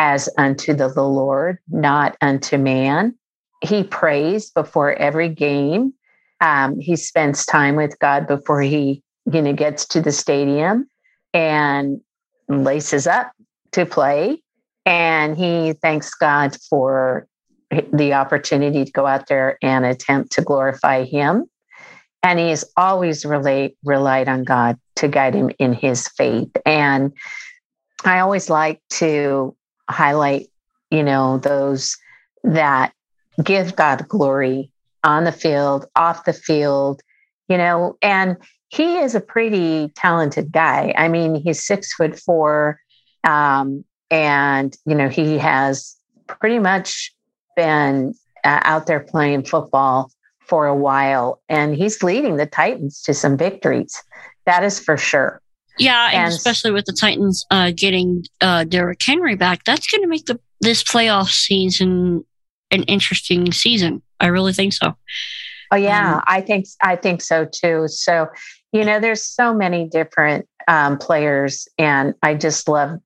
as 0.00 0.30
unto 0.38 0.72
the, 0.72 0.88
Lord, 0.88 1.58
not 1.68 2.16
unto 2.22 2.56
man. 2.56 3.14
He 3.62 3.84
prays 3.84 4.50
before 4.50 4.94
every 4.94 5.28
game. 5.28 5.92
Um, 6.40 6.80
he 6.80 6.96
spends 6.96 7.44
time 7.44 7.76
with 7.76 7.98
God 7.98 8.26
before 8.26 8.62
he, 8.62 9.02
you 9.30 9.42
know, 9.42 9.52
gets 9.52 9.84
to 9.88 10.00
the 10.00 10.10
stadium 10.10 10.88
and 11.34 12.00
laces 12.48 13.06
up 13.06 13.32
to 13.72 13.84
play. 13.84 14.42
And 14.86 15.36
he 15.36 15.74
thanks 15.74 16.14
God 16.14 16.56
for 16.70 17.26
the 17.92 18.14
opportunity 18.14 18.86
to 18.86 18.92
go 18.92 19.06
out 19.06 19.26
there 19.26 19.58
and 19.60 19.84
attempt 19.84 20.32
to 20.32 20.40
glorify 20.40 21.04
him. 21.04 21.44
And 22.22 22.38
he 22.38 22.48
has 22.48 22.64
always 22.74 23.26
relate, 23.26 23.76
relied 23.84 24.30
on 24.30 24.44
God 24.44 24.78
to 24.96 25.08
guide 25.08 25.34
him 25.34 25.50
in 25.58 25.74
his 25.74 26.08
faith. 26.08 26.50
And 26.64 27.12
I 28.02 28.20
always 28.20 28.48
like 28.48 28.80
to 28.92 29.54
highlight, 29.90 30.48
you 30.90 31.02
know, 31.02 31.38
those 31.38 31.96
that 32.44 32.92
give 33.42 33.76
God 33.76 34.06
glory 34.08 34.70
on 35.04 35.24
the 35.24 35.32
field, 35.32 35.86
off 35.96 36.24
the 36.24 36.32
field, 36.32 37.00
you 37.48 37.56
know, 37.56 37.96
and 38.02 38.36
he 38.68 38.98
is 38.98 39.14
a 39.14 39.20
pretty 39.20 39.88
talented 39.96 40.52
guy. 40.52 40.94
I 40.96 41.08
mean, 41.08 41.34
he's 41.34 41.64
six 41.64 41.92
foot 41.92 42.18
four, 42.18 42.80
um, 43.24 43.84
and 44.10 44.76
you 44.86 44.94
know, 44.94 45.08
he 45.08 45.38
has 45.38 45.96
pretty 46.26 46.58
much 46.58 47.12
been 47.56 48.14
uh, 48.44 48.60
out 48.62 48.86
there 48.86 49.00
playing 49.00 49.44
football 49.44 50.10
for 50.46 50.66
a 50.66 50.74
while, 50.74 51.40
and 51.48 51.74
he's 51.74 52.02
leading 52.02 52.36
the 52.36 52.46
Titans 52.46 53.02
to 53.02 53.14
some 53.14 53.36
victories. 53.36 54.00
That 54.46 54.64
is 54.64 54.80
for 54.80 54.96
sure. 54.96 55.40
Yeah, 55.80 56.08
and, 56.08 56.24
And- 56.24 56.32
especially 56.32 56.70
with 56.72 56.84
the 56.84 56.92
Titans 56.92 57.44
uh, 57.50 57.72
getting 57.74 58.24
uh, 58.40 58.64
Derrick 58.64 59.00
Henry 59.04 59.34
back, 59.34 59.64
that's 59.64 59.86
going 59.86 60.02
to 60.02 60.08
make 60.08 60.26
the 60.26 60.38
this 60.60 60.82
playoff 60.84 61.30
season 61.30 62.24
an 62.70 62.82
interesting 62.84 63.50
season. 63.50 64.02
I 64.20 64.26
really 64.26 64.52
think 64.52 64.74
so. 64.74 64.94
Oh 65.72 65.76
yeah, 65.76 66.16
Um, 66.16 66.22
I 66.26 66.40
think 66.42 66.66
I 66.82 66.96
think 66.96 67.22
so 67.22 67.46
too. 67.46 67.86
So, 67.88 68.26
you 68.72 68.84
know, 68.84 69.00
there's 69.00 69.24
so 69.24 69.54
many 69.54 69.88
different 69.88 70.46
um, 70.68 70.98
players, 70.98 71.66
and 71.78 72.14
I 72.22 72.34
just 72.34 72.68
love, 72.68 72.98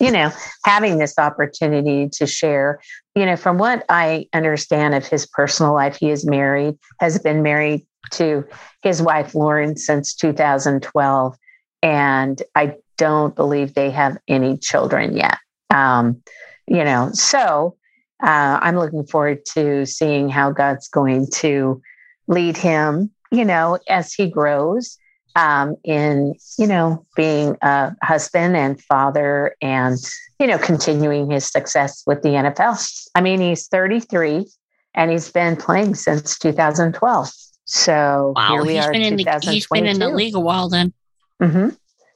you 0.00 0.10
know, 0.10 0.30
having 0.64 0.98
this 0.98 1.18
opportunity 1.18 2.08
to 2.12 2.26
share. 2.26 2.80
You 3.14 3.24
know, 3.26 3.36
from 3.36 3.58
what 3.58 3.84
I 3.88 4.26
understand 4.34 4.94
of 4.94 5.06
his 5.06 5.26
personal 5.26 5.72
life, 5.72 5.96
he 5.98 6.10
is 6.10 6.26
married, 6.26 6.74
has 7.00 7.18
been 7.18 7.42
married 7.42 7.86
to 8.12 8.44
his 8.82 9.00
wife 9.00 9.34
Lauren 9.34 9.76
since 9.76 10.14
2012, 10.14 11.36
and 11.82 12.42
I 12.54 12.76
don't 12.96 13.34
believe 13.34 13.74
they 13.74 13.90
have 13.90 14.18
any 14.26 14.56
children 14.58 15.16
yet. 15.16 15.38
Um, 15.70 16.22
you 16.66 16.84
know, 16.84 17.10
so 17.12 17.76
uh, 18.22 18.58
I'm 18.60 18.76
looking 18.76 19.06
forward 19.06 19.44
to 19.54 19.86
seeing 19.86 20.28
how 20.28 20.50
God's 20.50 20.88
going 20.88 21.28
to 21.36 21.80
lead 22.26 22.56
him, 22.56 23.10
you 23.30 23.44
know, 23.44 23.78
as 23.88 24.12
he 24.12 24.28
grows 24.28 24.98
um, 25.36 25.76
in, 25.84 26.34
you 26.58 26.66
know, 26.66 27.06
being 27.14 27.56
a 27.62 27.94
husband 28.02 28.56
and 28.56 28.82
father 28.82 29.54
and, 29.62 29.96
you 30.40 30.46
know, 30.46 30.58
continuing 30.58 31.30
his 31.30 31.46
success 31.46 32.02
with 32.06 32.22
the 32.22 32.30
NFL. 32.30 33.08
I 33.14 33.20
mean, 33.20 33.40
he's 33.40 33.68
33 33.68 34.46
and 34.94 35.10
he's 35.10 35.30
been 35.30 35.56
playing 35.56 35.94
since 35.94 36.38
2012. 36.38 37.30
So 37.66 38.32
Wow, 38.34 38.48
here 38.48 38.64
we 38.64 38.74
he's 38.74 38.84
are, 38.86 38.92
been 38.92 39.02
in 39.02 39.16
the 39.16 39.40
he's 39.42 39.66
been 39.68 39.86
in 39.86 39.98
the 39.98 40.06
2022. 40.06 40.16
league 40.16 40.34
a 40.34 40.40
while. 40.40 40.68
Then 40.68 40.92
hmm 41.40 41.68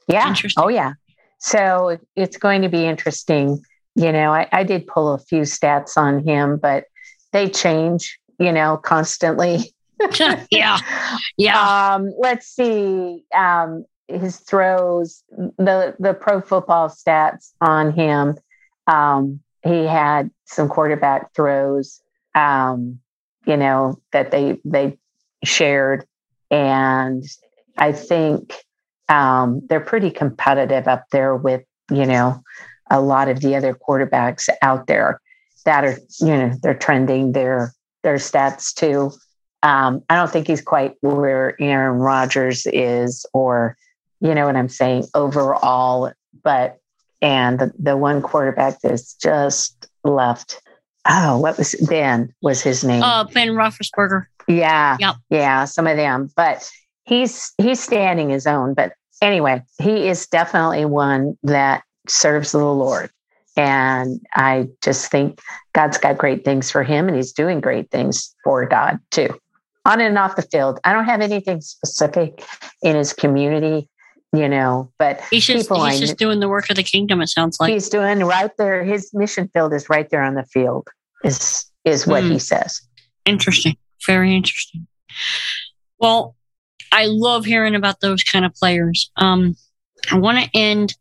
Yeah. 0.07 0.27
Interesting. 0.27 0.63
Oh, 0.63 0.67
yeah. 0.69 0.93
So 1.39 1.97
it's 2.15 2.37
going 2.37 2.61
to 2.61 2.69
be 2.69 2.85
interesting. 2.85 3.61
You 3.95 4.11
know, 4.11 4.33
I, 4.33 4.47
I 4.51 4.63
did 4.63 4.87
pull 4.87 5.13
a 5.13 5.19
few 5.19 5.41
stats 5.41 5.97
on 5.97 6.25
him, 6.25 6.57
but 6.57 6.85
they 7.31 7.49
change, 7.49 8.19
you 8.39 8.51
know, 8.51 8.77
constantly. 8.77 9.73
yeah, 10.51 10.79
yeah. 11.37 11.93
Um, 11.95 12.13
let's 12.17 12.47
see. 12.47 13.23
Um, 13.35 13.85
his 14.07 14.37
throws, 14.37 15.23
the 15.57 15.95
the 15.99 16.13
pro 16.13 16.41
football 16.41 16.89
stats 16.89 17.51
on 17.61 17.91
him. 17.91 18.35
Um, 18.87 19.39
he 19.63 19.85
had 19.85 20.29
some 20.45 20.67
quarterback 20.67 21.33
throws, 21.33 22.01
um, 22.35 22.99
you 23.45 23.57
know, 23.57 23.99
that 24.11 24.31
they 24.31 24.59
they 24.65 24.97
shared, 25.43 26.05
and 26.51 27.23
I 27.77 27.91
think 27.91 28.53
um, 29.09 29.61
they're 29.67 29.79
pretty 29.79 30.11
competitive 30.11 30.87
up 30.87 31.05
there 31.11 31.35
with 31.35 31.63
you 31.91 32.05
know 32.05 32.41
a 32.89 33.01
lot 33.01 33.29
of 33.29 33.41
the 33.41 33.55
other 33.55 33.73
quarterbacks 33.73 34.49
out 34.61 34.87
there 34.87 35.19
that 35.65 35.83
are 35.83 35.97
you 36.19 36.27
know 36.27 36.53
they're 36.61 36.73
trending 36.73 37.31
their 37.31 37.73
their 38.03 38.15
stats 38.15 38.73
too. 38.73 39.11
Um, 39.63 40.03
I 40.09 40.15
don't 40.15 40.29
think 40.29 40.47
he's 40.47 40.61
quite 40.61 40.95
where 41.01 41.55
Aaron 41.61 41.99
Rodgers 41.99 42.65
is, 42.65 43.25
or 43.33 43.77
you 44.19 44.35
know 44.35 44.45
what 44.45 44.55
I'm 44.55 44.69
saying 44.69 45.05
overall. 45.13 46.11
But 46.43 46.79
and 47.21 47.59
the, 47.59 47.71
the 47.79 47.97
one 47.97 48.21
quarterback 48.21 48.81
that's 48.81 49.13
just 49.15 49.87
left. 50.03 50.61
Oh, 51.05 51.39
what 51.39 51.57
was 51.57 51.75
Ben? 51.89 52.33
Was 52.41 52.61
his 52.61 52.83
name? 52.83 53.01
Uh, 53.01 53.23
Ben 53.23 53.49
Roethlisberger. 53.49 54.25
Yeah. 54.47 54.97
Yep. 54.99 55.15
Yeah, 55.29 55.65
some 55.65 55.87
of 55.87 55.97
them. 55.97 56.29
But 56.35 56.69
he's 57.03 57.53
he's 57.57 57.81
standing 57.81 58.29
his 58.29 58.47
own. 58.47 58.73
But 58.73 58.93
anyway, 59.21 59.61
he 59.81 60.07
is 60.07 60.27
definitely 60.27 60.85
one 60.85 61.37
that 61.43 61.83
serves 62.07 62.51
the 62.51 62.57
Lord. 62.65 63.09
And 63.55 64.19
I 64.33 64.67
just 64.81 65.11
think 65.11 65.39
God's 65.73 65.97
got 65.97 66.17
great 66.17 66.43
things 66.43 66.71
for 66.71 66.83
him 66.83 67.07
and 67.07 67.15
he's 67.15 67.31
doing 67.33 67.61
great 67.61 67.91
things 67.91 68.33
for 68.43 68.65
God 68.65 68.99
too. 69.11 69.29
On 69.85 70.01
and 70.01 70.17
off 70.17 70.35
the 70.35 70.41
field. 70.41 70.79
I 70.83 70.93
don't 70.93 71.05
have 71.05 71.21
anything 71.21 71.61
specific 71.61 72.43
in 72.81 72.95
his 72.95 73.13
community 73.13 73.87
you 74.35 74.49
know, 74.49 74.91
but 74.97 75.21
he's 75.29 75.45
just 75.45 75.69
he's 75.71 75.99
just 75.99 76.17
doing 76.17 76.39
the 76.39 76.49
work 76.49 76.67
of 76.71 76.75
the 76.75 76.81
kingdom. 76.81 77.21
It 77.21 77.27
sounds 77.27 77.59
like. 77.59 77.71
he's 77.71 77.87
doing 77.87 78.21
right 78.23 78.49
there. 78.57 78.83
His 78.83 79.13
mission 79.13 79.47
field 79.53 79.73
is 79.73 79.89
right 79.89 80.09
there 80.09 80.23
on 80.23 80.33
the 80.33 80.43
field. 80.45 80.87
Is 81.23 81.65
is 81.85 82.07
what 82.07 82.23
Hmm. 82.23 82.31
he 82.31 82.39
says. 82.39 82.81
Interesting. 83.25 83.77
Very 84.07 84.35
interesting. 84.35 84.87
Well, 85.99 86.35
I 86.93 87.05
love 87.07 87.43
hearing 87.43 87.73
about 87.73 88.01
those 88.01 88.23
kind 88.23 88.45
of 88.45 88.53
players. 88.53 89.11
Um, 89.17 89.55
I 90.11 90.19
want 90.19 90.37
to 90.37 90.49
end, 90.57 90.95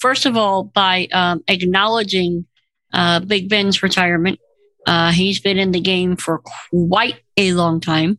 first 0.00 0.26
of 0.26 0.36
all, 0.36 0.64
by 0.64 1.06
um, 1.12 1.44
acknowledging 1.46 2.46
uh, 2.92 3.20
Big 3.20 3.48
Ben's 3.48 3.80
retirement. 3.82 4.40
Uh, 4.86 5.12
he's 5.12 5.38
been 5.40 5.56
in 5.56 5.70
the 5.70 5.80
game 5.80 6.16
for 6.16 6.42
quite 6.70 7.20
a 7.36 7.52
long 7.52 7.80
time. 7.80 8.18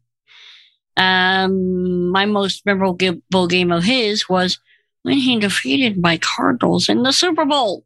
Um, 0.95 2.09
my 2.11 2.25
most 2.25 2.65
memorable 2.65 3.47
game 3.47 3.71
of 3.71 3.83
his 3.83 4.29
was 4.29 4.57
when 5.03 5.17
he 5.17 5.37
defeated 5.37 6.01
my 6.01 6.17
Cardinals 6.17 6.87
in 6.87 7.03
the 7.03 7.11
Super 7.11 7.45
Bowl. 7.45 7.85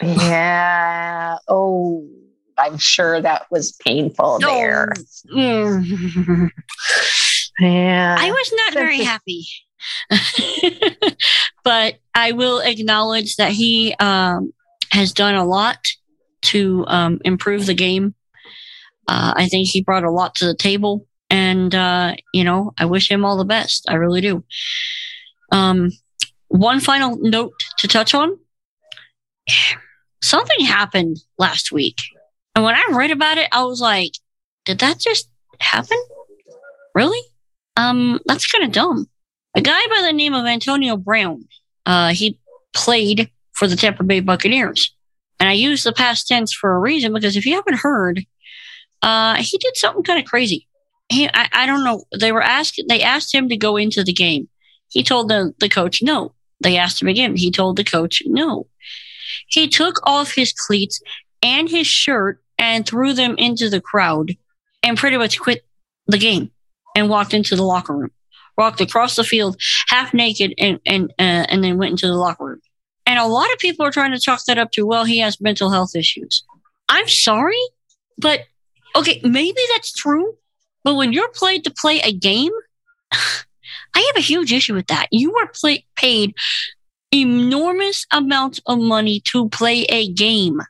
Yeah. 0.00 1.36
Oh, 1.46 2.08
I'm 2.58 2.78
sure 2.78 3.20
that 3.20 3.46
was 3.50 3.72
painful 3.72 4.38
there. 4.40 4.92
Yeah. 7.62 8.16
I 8.18 8.30
was 8.30 8.52
not 8.54 8.74
very 8.74 8.98
happy. 8.98 9.46
but 11.64 11.96
I 12.14 12.32
will 12.32 12.60
acknowledge 12.60 13.36
that 13.36 13.52
he 13.52 13.94
um, 13.98 14.52
has 14.90 15.12
done 15.12 15.34
a 15.34 15.44
lot 15.44 15.78
to 16.42 16.84
um, 16.88 17.20
improve 17.24 17.66
the 17.66 17.74
game. 17.74 18.14
Uh, 19.08 19.34
I 19.36 19.48
think 19.48 19.68
he 19.68 19.82
brought 19.82 20.04
a 20.04 20.10
lot 20.10 20.34
to 20.36 20.46
the 20.46 20.54
table. 20.54 21.06
And, 21.30 21.74
uh, 21.74 22.14
you 22.34 22.44
know, 22.44 22.72
I 22.78 22.84
wish 22.84 23.10
him 23.10 23.24
all 23.24 23.36
the 23.36 23.44
best. 23.44 23.86
I 23.88 23.94
really 23.94 24.20
do. 24.20 24.44
Um, 25.50 25.90
one 26.48 26.80
final 26.80 27.16
note 27.20 27.54
to 27.78 27.88
touch 27.88 28.14
on 28.14 28.38
something 30.22 30.64
happened 30.64 31.18
last 31.38 31.72
week. 31.72 31.98
And 32.54 32.64
when 32.64 32.74
I 32.74 32.84
read 32.92 33.10
about 33.10 33.38
it, 33.38 33.48
I 33.50 33.64
was 33.64 33.80
like, 33.80 34.12
did 34.64 34.78
that 34.80 34.98
just 34.98 35.28
happen? 35.58 35.98
Really? 36.94 37.20
Um, 37.76 38.20
that's 38.26 38.50
kind 38.50 38.64
of 38.64 38.72
dumb. 38.72 39.06
A 39.54 39.60
guy 39.60 39.80
by 39.88 40.02
the 40.02 40.12
name 40.12 40.34
of 40.34 40.46
Antonio 40.46 40.96
Brown, 40.96 41.44
uh, 41.86 42.08
he 42.08 42.38
played 42.74 43.30
for 43.52 43.66
the 43.66 43.76
Tampa 43.76 44.02
Bay 44.04 44.20
Buccaneers. 44.20 44.94
And 45.38 45.48
I 45.48 45.52
use 45.52 45.82
the 45.82 45.92
past 45.92 46.28
tense 46.28 46.52
for 46.52 46.74
a 46.74 46.78
reason 46.78 47.12
because 47.12 47.36
if 47.36 47.44
you 47.44 47.56
haven't 47.56 47.78
heard, 47.78 48.24
uh, 49.02 49.36
he 49.36 49.58
did 49.58 49.76
something 49.76 50.02
kind 50.02 50.20
of 50.20 50.24
crazy. 50.24 50.68
He, 51.08 51.28
I, 51.28 51.48
I 51.52 51.66
don't 51.66 51.84
know. 51.84 52.04
They 52.18 52.32
were 52.32 52.42
asked, 52.42 52.80
they 52.88 53.02
asked 53.02 53.34
him 53.34 53.48
to 53.48 53.56
go 53.56 53.76
into 53.76 54.04
the 54.04 54.12
game. 54.12 54.48
He 54.88 55.02
told 55.02 55.28
the, 55.28 55.54
the 55.58 55.68
coach 55.68 56.02
no. 56.02 56.34
They 56.60 56.76
asked 56.76 57.02
him 57.02 57.08
again. 57.08 57.36
He 57.36 57.50
told 57.50 57.76
the 57.76 57.84
coach 57.84 58.22
no. 58.24 58.68
He 59.48 59.68
took 59.68 59.98
off 60.04 60.34
his 60.34 60.52
cleats 60.52 61.00
and 61.42 61.68
his 61.68 61.86
shirt 61.86 62.40
and 62.58 62.86
threw 62.86 63.12
them 63.12 63.34
into 63.36 63.68
the 63.68 63.80
crowd 63.80 64.36
and 64.82 64.96
pretty 64.96 65.16
much 65.16 65.40
quit 65.40 65.64
the 66.06 66.18
game 66.18 66.52
and 66.94 67.08
walked 67.08 67.34
into 67.34 67.56
the 67.56 67.62
locker 67.62 67.96
room. 67.96 68.10
Walked 68.58 68.80
across 68.80 69.16
the 69.16 69.24
field 69.24 69.56
half 69.88 70.12
naked 70.12 70.52
and 70.58 70.78
and 70.84 71.10
uh, 71.18 71.46
and 71.48 71.64
then 71.64 71.78
went 71.78 71.92
into 71.92 72.06
the 72.06 72.14
locker 72.14 72.44
room. 72.44 72.60
And 73.06 73.18
a 73.18 73.26
lot 73.26 73.52
of 73.52 73.58
people 73.58 73.84
are 73.86 73.90
trying 73.90 74.12
to 74.12 74.20
chalk 74.20 74.44
that 74.46 74.58
up 74.58 74.70
to 74.72 74.86
well, 74.86 75.04
he 75.04 75.18
has 75.18 75.40
mental 75.40 75.70
health 75.70 75.96
issues. 75.96 76.44
I'm 76.88 77.08
sorry, 77.08 77.60
but 78.18 78.40
okay, 78.94 79.20
maybe 79.24 79.60
that's 79.72 79.92
true. 79.92 80.34
But 80.84 80.96
when 80.96 81.12
you're 81.12 81.30
played 81.30 81.64
to 81.64 81.70
play 81.70 82.00
a 82.00 82.12
game, 82.12 82.52
I 83.12 84.00
have 84.14 84.16
a 84.16 84.20
huge 84.20 84.52
issue 84.52 84.74
with 84.74 84.88
that. 84.88 85.06
You 85.10 85.34
are 85.36 85.48
play- 85.48 85.86
paid 85.96 86.34
enormous 87.12 88.06
amounts 88.12 88.60
of 88.66 88.78
money 88.78 89.20
to 89.32 89.48
play 89.48 89.84
a 89.84 90.10
game. 90.12 90.60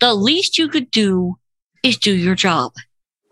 The 0.00 0.14
least 0.14 0.58
you 0.58 0.68
could 0.68 0.90
do 0.90 1.36
is 1.82 1.96
do 1.96 2.14
your 2.14 2.34
job. 2.34 2.72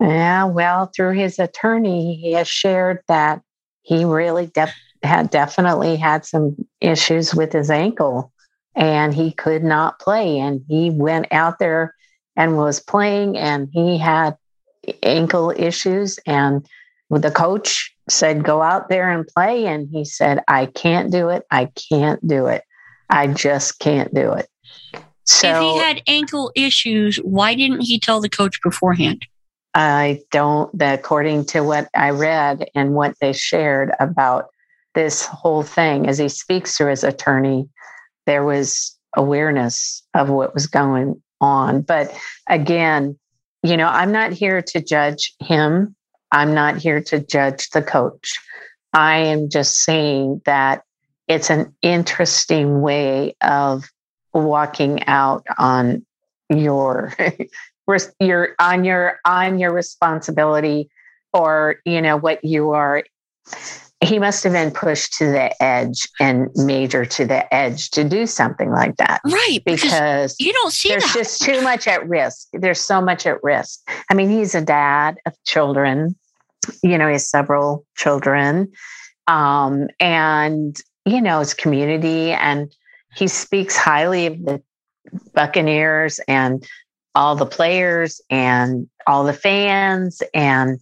Yeah, 0.05 0.43
well, 0.43 0.91
through 0.95 1.13
his 1.13 1.39
attorney, 1.39 2.15
he 2.15 2.33
has 2.33 2.47
shared 2.47 2.99
that 3.07 3.41
he 3.81 4.05
really 4.05 4.45
def- 4.45 4.75
had 5.01 5.31
definitely 5.31 5.95
had 5.95 6.25
some 6.25 6.55
issues 6.79 7.33
with 7.33 7.51
his 7.51 7.71
ankle 7.71 8.31
and 8.75 9.15
he 9.15 9.31
could 9.31 9.63
not 9.63 9.97
play. 9.99 10.37
And 10.37 10.63
he 10.67 10.91
went 10.91 11.27
out 11.31 11.57
there 11.57 11.95
and 12.35 12.55
was 12.55 12.79
playing 12.79 13.35
and 13.35 13.67
he 13.71 13.97
had 13.97 14.37
ankle 15.01 15.51
issues. 15.55 16.19
And 16.27 16.67
the 17.09 17.31
coach 17.31 17.91
said, 18.07 18.43
Go 18.43 18.61
out 18.61 18.89
there 18.89 19.09
and 19.09 19.25
play. 19.27 19.65
And 19.65 19.89
he 19.91 20.05
said, 20.05 20.43
I 20.47 20.67
can't 20.67 21.11
do 21.11 21.29
it. 21.29 21.45
I 21.49 21.71
can't 21.89 22.25
do 22.27 22.45
it. 22.45 22.63
I 23.09 23.25
just 23.25 23.79
can't 23.79 24.13
do 24.13 24.33
it. 24.33 24.47
So 25.23 25.49
if 25.49 25.59
he 25.61 25.77
had 25.79 26.03
ankle 26.05 26.51
issues, 26.55 27.17
why 27.17 27.55
didn't 27.55 27.81
he 27.81 27.99
tell 27.99 28.21
the 28.21 28.29
coach 28.29 28.61
beforehand? 28.61 29.25
I 29.75 30.21
don't, 30.31 30.71
according 30.81 31.45
to 31.47 31.61
what 31.61 31.89
I 31.93 32.11
read 32.11 32.69
and 32.73 32.93
what 32.93 33.15
they 33.19 33.33
shared 33.33 33.91
about 33.99 34.47
this 34.93 35.25
whole 35.25 35.63
thing, 35.63 36.07
as 36.07 36.17
he 36.17 36.29
speaks 36.29 36.77
to 36.77 36.87
his 36.87 37.03
attorney, 37.03 37.67
there 38.25 38.45
was 38.45 38.97
awareness 39.17 40.01
of 40.13 40.29
what 40.29 40.53
was 40.53 40.67
going 40.67 41.21
on. 41.41 41.81
But 41.81 42.17
again, 42.47 43.19
you 43.63 43.75
know, 43.75 43.87
I'm 43.87 44.13
not 44.13 44.31
here 44.31 44.61
to 44.61 44.81
judge 44.81 45.33
him. 45.39 45.93
I'm 46.31 46.53
not 46.53 46.77
here 46.77 47.01
to 47.01 47.19
judge 47.19 47.69
the 47.71 47.81
coach. 47.81 48.39
I 48.93 49.17
am 49.17 49.49
just 49.49 49.83
saying 49.83 50.41
that 50.45 50.83
it's 51.27 51.49
an 51.49 51.75
interesting 51.81 52.81
way 52.81 53.35
of 53.41 53.89
walking 54.33 55.05
out 55.05 55.45
on 55.57 56.05
your 56.49 57.13
your 58.19 58.55
on 58.59 58.83
your 58.83 59.19
on 59.25 59.59
your 59.59 59.71
responsibility 59.71 60.89
or 61.33 61.77
you 61.85 62.01
know 62.01 62.17
what 62.17 62.43
you 62.43 62.71
are 62.71 63.03
he 64.01 64.19
must 64.19 64.43
have 64.43 64.53
been 64.53 64.71
pushed 64.71 65.13
to 65.13 65.25
the 65.25 65.63
edge 65.63 66.07
and 66.19 66.49
major 66.55 67.05
to 67.05 67.25
the 67.25 67.51
edge 67.53 67.89
to 67.91 68.03
do 68.03 68.25
something 68.27 68.69
like 68.71 68.95
that 68.97 69.21
Right. 69.25 69.59
Because, 69.65 69.83
because 69.83 70.35
you 70.39 70.51
don't 70.53 70.71
see 70.73 70.89
there's 70.89 71.03
that. 71.03 71.13
just 71.13 71.41
too 71.41 71.61
much 71.61 71.87
at 71.87 72.07
risk 72.07 72.47
there's 72.53 72.79
so 72.79 73.01
much 73.01 73.25
at 73.25 73.41
risk 73.43 73.79
i 74.09 74.13
mean 74.13 74.29
he's 74.29 74.53
a 74.55 74.61
dad 74.61 75.17
of 75.25 75.33
children 75.45 76.15
you 76.83 76.97
know 76.97 77.07
he 77.07 77.13
has 77.13 77.29
several 77.29 77.85
children 77.95 78.71
um 79.27 79.87
and 79.99 80.81
you 81.05 81.21
know 81.21 81.39
his 81.39 81.53
community 81.53 82.31
and 82.31 82.75
he 83.15 83.27
speaks 83.27 83.77
highly 83.77 84.25
of 84.27 84.43
the 84.43 84.61
buccaneers 85.33 86.19
and 86.27 86.67
all 87.15 87.35
the 87.35 87.45
players 87.45 88.21
and 88.29 88.87
all 89.07 89.23
the 89.23 89.33
fans. 89.33 90.21
And 90.33 90.79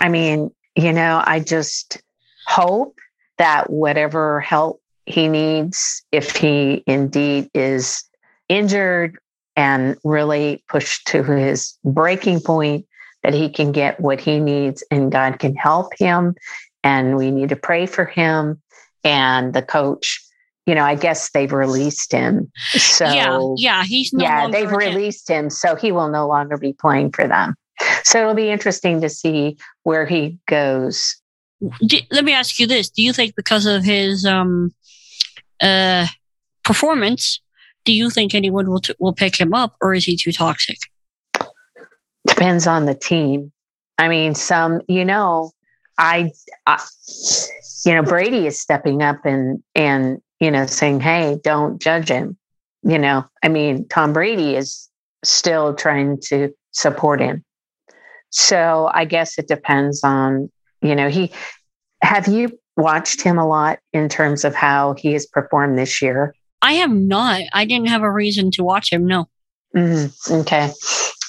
i 0.00 0.08
mean 0.08 0.50
you 0.74 0.92
know 0.92 1.22
i 1.24 1.40
just 1.40 2.02
hope 2.46 2.98
that 3.38 3.70
whatever 3.70 4.40
help 4.40 4.80
he 5.06 5.28
needs 5.28 6.02
if 6.12 6.36
he 6.36 6.82
indeed 6.86 7.50
is 7.54 8.04
injured 8.48 9.18
and 9.56 9.96
really 10.04 10.64
pushed 10.68 11.06
to 11.06 11.22
his 11.22 11.78
breaking 11.84 12.40
point 12.40 12.86
that 13.22 13.34
he 13.34 13.48
can 13.48 13.72
get 13.72 14.00
what 14.00 14.20
he 14.20 14.40
needs 14.40 14.82
and 14.90 15.12
god 15.12 15.38
can 15.38 15.54
help 15.54 15.92
him. 15.98 16.34
And 16.82 17.16
we 17.16 17.30
need 17.30 17.48
to 17.48 17.56
pray 17.56 17.86
for 17.86 18.04
him 18.04 18.60
and 19.04 19.54
the 19.54 19.62
coach 19.62 20.23
you 20.66 20.74
know 20.74 20.84
i 20.84 20.94
guess 20.94 21.30
they've 21.30 21.52
released 21.52 22.12
him 22.12 22.50
so 22.94 23.04
yeah, 23.06 23.38
yeah, 23.56 23.84
he's 23.84 24.12
no 24.12 24.24
yeah, 24.24 24.48
they've 24.48 24.70
released 24.70 25.28
him, 25.28 25.50
so 25.50 25.74
he 25.74 25.92
will 25.92 26.08
no 26.08 26.26
longer 26.26 26.56
be 26.56 26.72
playing 26.72 27.12
for 27.12 27.26
them. 27.26 27.54
So 28.04 28.20
it'll 28.20 28.34
be 28.34 28.50
interesting 28.50 29.00
to 29.00 29.08
see 29.08 29.56
where 29.82 30.06
he 30.06 30.38
goes. 30.46 31.16
Let 32.10 32.24
me 32.24 32.32
ask 32.32 32.58
you 32.58 32.66
this: 32.66 32.90
Do 32.90 33.02
you 33.02 33.12
think 33.12 33.34
because 33.36 33.66
of 33.66 33.84
his 33.84 34.24
um, 34.24 34.72
uh, 35.60 36.06
performance, 36.62 37.40
do 37.84 37.92
you 37.92 38.10
think 38.10 38.34
anyone 38.34 38.70
will 38.70 38.80
t- 38.80 38.94
will 38.98 39.12
pick 39.12 39.40
him 39.40 39.54
up, 39.54 39.76
or 39.80 39.94
is 39.94 40.04
he 40.04 40.16
too 40.16 40.32
toxic? 40.32 40.78
Depends 42.26 42.66
on 42.66 42.86
the 42.86 42.94
team. 42.94 43.52
I 43.98 44.08
mean, 44.08 44.34
some, 44.34 44.80
you 44.88 45.04
know, 45.04 45.52
I, 45.98 46.32
I 46.66 46.84
you 47.84 47.94
know, 47.94 48.02
Brady 48.02 48.46
is 48.46 48.60
stepping 48.60 49.02
up 49.02 49.24
and 49.24 49.62
and 49.74 50.20
you 50.44 50.50
know 50.50 50.66
saying, 50.66 51.00
"Hey, 51.00 51.38
don't 51.42 51.80
judge 51.80 52.10
him." 52.10 52.36
You 52.82 52.98
know, 52.98 53.24
I 53.42 53.48
mean, 53.48 53.88
Tom 53.88 54.12
Brady 54.12 54.56
is 54.56 54.90
still 55.24 55.74
trying 55.74 56.20
to 56.28 56.54
support 56.72 57.20
him. 57.20 57.42
So 58.28 58.90
I 58.92 59.06
guess 59.06 59.38
it 59.38 59.48
depends 59.48 60.04
on, 60.04 60.50
you 60.82 60.94
know, 60.94 61.08
he 61.08 61.32
have 62.02 62.28
you 62.28 62.58
watched 62.76 63.22
him 63.22 63.38
a 63.38 63.48
lot 63.48 63.78
in 63.94 64.10
terms 64.10 64.44
of 64.44 64.54
how 64.54 64.94
he 64.98 65.14
has 65.14 65.24
performed 65.24 65.78
this 65.78 66.02
year? 66.02 66.34
I 66.60 66.74
have 66.74 66.90
not. 66.90 67.40
I 67.54 67.64
didn't 67.64 67.88
have 67.88 68.02
a 68.02 68.10
reason 68.10 68.50
to 68.52 68.64
watch 68.64 68.92
him. 68.92 69.06
No. 69.06 69.26
Mhm. 69.74 70.40
Okay. 70.40 70.70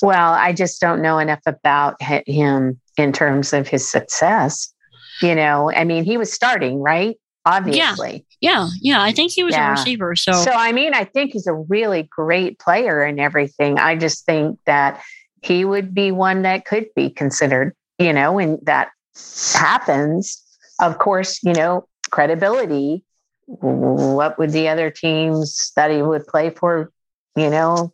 Well, 0.01 0.33
I 0.33 0.51
just 0.51 0.81
don't 0.81 1.01
know 1.01 1.19
enough 1.19 1.41
about 1.45 1.95
him 2.01 2.81
in 2.97 3.13
terms 3.13 3.53
of 3.53 3.67
his 3.67 3.89
success. 3.89 4.73
You 5.21 5.35
know, 5.35 5.71
I 5.71 5.85
mean, 5.85 6.03
he 6.03 6.17
was 6.17 6.33
starting, 6.33 6.81
right? 6.81 7.15
Obviously. 7.45 8.25
Yeah, 8.41 8.67
yeah. 8.81 9.01
I 9.01 9.11
think 9.11 9.31
he 9.31 9.43
was 9.43 9.53
Yeah. 9.53 9.67
a 9.67 9.71
receiver. 9.71 10.15
So, 10.15 10.33
So, 10.33 10.51
I 10.51 10.71
mean, 10.71 10.93
I 10.93 11.03
think 11.05 11.33
he's 11.33 11.47
a 11.47 11.53
really 11.53 12.03
great 12.03 12.59
player 12.59 13.01
and 13.01 13.19
everything. 13.19 13.79
I 13.79 13.95
just 13.95 14.25
think 14.25 14.59
that 14.65 15.01
he 15.41 15.63
would 15.63 15.93
be 15.93 16.11
one 16.11 16.41
that 16.41 16.65
could 16.65 16.87
be 16.95 17.09
considered, 17.09 17.75
you 17.99 18.13
know, 18.13 18.33
when 18.33 18.59
that 18.63 18.89
happens. 19.53 20.41
Of 20.81 20.97
course, 20.97 21.41
you 21.43 21.53
know, 21.53 21.87
credibility. 22.11 23.03
What 23.45 24.39
would 24.39 24.51
the 24.51 24.67
other 24.69 24.89
teams 24.89 25.71
that 25.75 25.91
he 25.91 26.01
would 26.01 26.25
play 26.25 26.49
for, 26.49 26.91
you 27.35 27.49
know, 27.49 27.93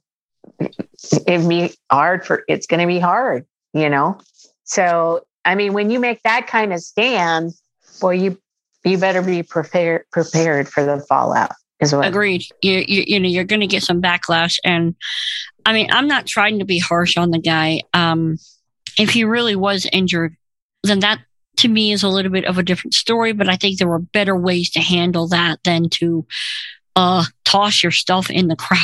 it'd 1.27 1.47
be 1.47 1.73
hard 1.91 2.25
for, 2.25 2.43
it's 2.47 2.67
going 2.67 2.79
to 2.79 2.87
be 2.87 2.99
hard, 2.99 3.45
you 3.73 3.89
know? 3.89 4.17
So, 4.63 5.25
I 5.43 5.55
mean, 5.55 5.73
when 5.73 5.89
you 5.91 5.99
make 5.99 6.23
that 6.23 6.47
kind 6.47 6.71
of 6.71 6.79
stand, 6.79 7.51
boy, 7.99 8.11
you, 8.11 8.39
you 8.83 8.97
better 8.97 9.21
be 9.21 9.43
prepared, 9.43 10.05
prepared 10.11 10.67
for 10.67 10.83
the 10.83 10.99
fallout 11.01 11.51
is 11.79 11.93
what 11.93 12.07
agreed. 12.07 12.43
You, 12.61 12.83
you, 12.87 13.03
you 13.07 13.19
know, 13.19 13.27
you're 13.27 13.43
going 13.43 13.61
to 13.61 13.67
get 13.67 13.83
some 13.83 14.01
backlash. 14.01 14.57
And 14.63 14.95
I 15.65 15.73
mean, 15.73 15.89
I'm 15.91 16.07
not 16.07 16.27
trying 16.27 16.59
to 16.59 16.65
be 16.65 16.79
harsh 16.79 17.17
on 17.17 17.31
the 17.31 17.39
guy. 17.39 17.81
Um, 17.93 18.37
if 18.97 19.09
he 19.09 19.23
really 19.23 19.55
was 19.55 19.87
injured, 19.91 20.35
then 20.83 20.99
that 20.99 21.19
to 21.57 21.67
me 21.67 21.91
is 21.91 22.03
a 22.03 22.09
little 22.09 22.31
bit 22.31 22.45
of 22.45 22.57
a 22.57 22.63
different 22.63 22.93
story. 22.93 23.33
But 23.33 23.49
I 23.49 23.55
think 23.55 23.77
there 23.77 23.87
were 23.87 23.99
better 23.99 24.35
ways 24.35 24.69
to 24.71 24.79
handle 24.79 25.27
that 25.29 25.59
than 25.63 25.89
to 25.89 26.25
uh, 26.95 27.25
toss 27.45 27.83
your 27.83 27.91
stuff 27.91 28.29
in 28.29 28.47
the 28.47 28.55
crowd 28.57 28.79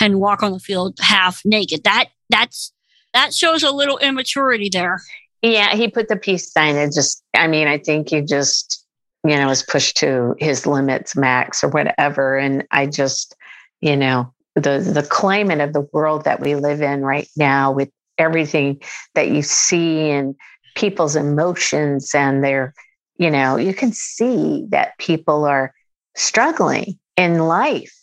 and 0.00 0.20
walk 0.20 0.42
on 0.42 0.52
the 0.52 0.60
field 0.60 0.98
half 1.00 1.42
naked. 1.44 1.84
That 1.84 2.06
that's 2.28 2.72
that 3.12 3.34
shows 3.34 3.62
a 3.62 3.70
little 3.70 3.98
immaturity 3.98 4.68
there. 4.72 5.00
Yeah, 5.42 5.74
he 5.74 5.88
put 5.88 6.08
the 6.08 6.16
peace 6.16 6.52
sign. 6.52 6.76
It 6.76 6.92
just, 6.92 7.22
I 7.34 7.46
mean, 7.46 7.66
I 7.66 7.78
think 7.78 8.10
he 8.10 8.20
just, 8.20 8.79
you 9.24 9.36
know, 9.36 9.46
was 9.48 9.62
pushed 9.62 9.96
to 9.98 10.34
his 10.38 10.66
limits 10.66 11.16
max 11.16 11.62
or 11.62 11.68
whatever. 11.68 12.36
And 12.36 12.66
I 12.70 12.86
just, 12.86 13.34
you 13.80 13.96
know, 13.96 14.32
the 14.54 14.78
the 14.78 15.06
climate 15.08 15.60
of 15.60 15.72
the 15.72 15.86
world 15.92 16.24
that 16.24 16.40
we 16.40 16.54
live 16.54 16.82
in 16.82 17.02
right 17.02 17.28
now 17.36 17.72
with 17.72 17.90
everything 18.18 18.80
that 19.14 19.28
you 19.28 19.42
see 19.42 20.10
and 20.10 20.34
people's 20.74 21.16
emotions 21.16 22.14
and 22.14 22.44
their, 22.44 22.74
you 23.16 23.30
know, 23.30 23.56
you 23.56 23.74
can 23.74 23.92
see 23.92 24.66
that 24.70 24.96
people 24.98 25.44
are 25.44 25.74
struggling 26.16 26.98
in 27.16 27.38
life 27.38 27.96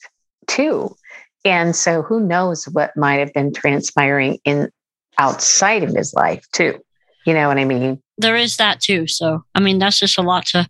too. 0.47 0.95
And 1.45 1.75
so 1.75 2.01
who 2.01 2.19
knows 2.19 2.65
what 2.65 2.95
might 2.97 3.19
have 3.19 3.33
been 3.33 3.53
transpiring 3.53 4.39
in 4.43 4.69
outside 5.17 5.83
of 5.83 5.91
his 5.95 6.13
life 6.13 6.45
too. 6.51 6.79
You 7.27 7.33
know 7.33 7.49
what 7.49 7.57
I 7.57 7.65
mean? 7.65 8.01
There 8.17 8.37
is 8.37 8.55
that 8.55 8.79
too. 8.79 9.05
So 9.05 9.43
I 9.53 9.59
mean, 9.59 9.79
that's 9.79 9.99
just 9.99 10.17
a 10.17 10.21
lot 10.21 10.45
to. 10.47 10.65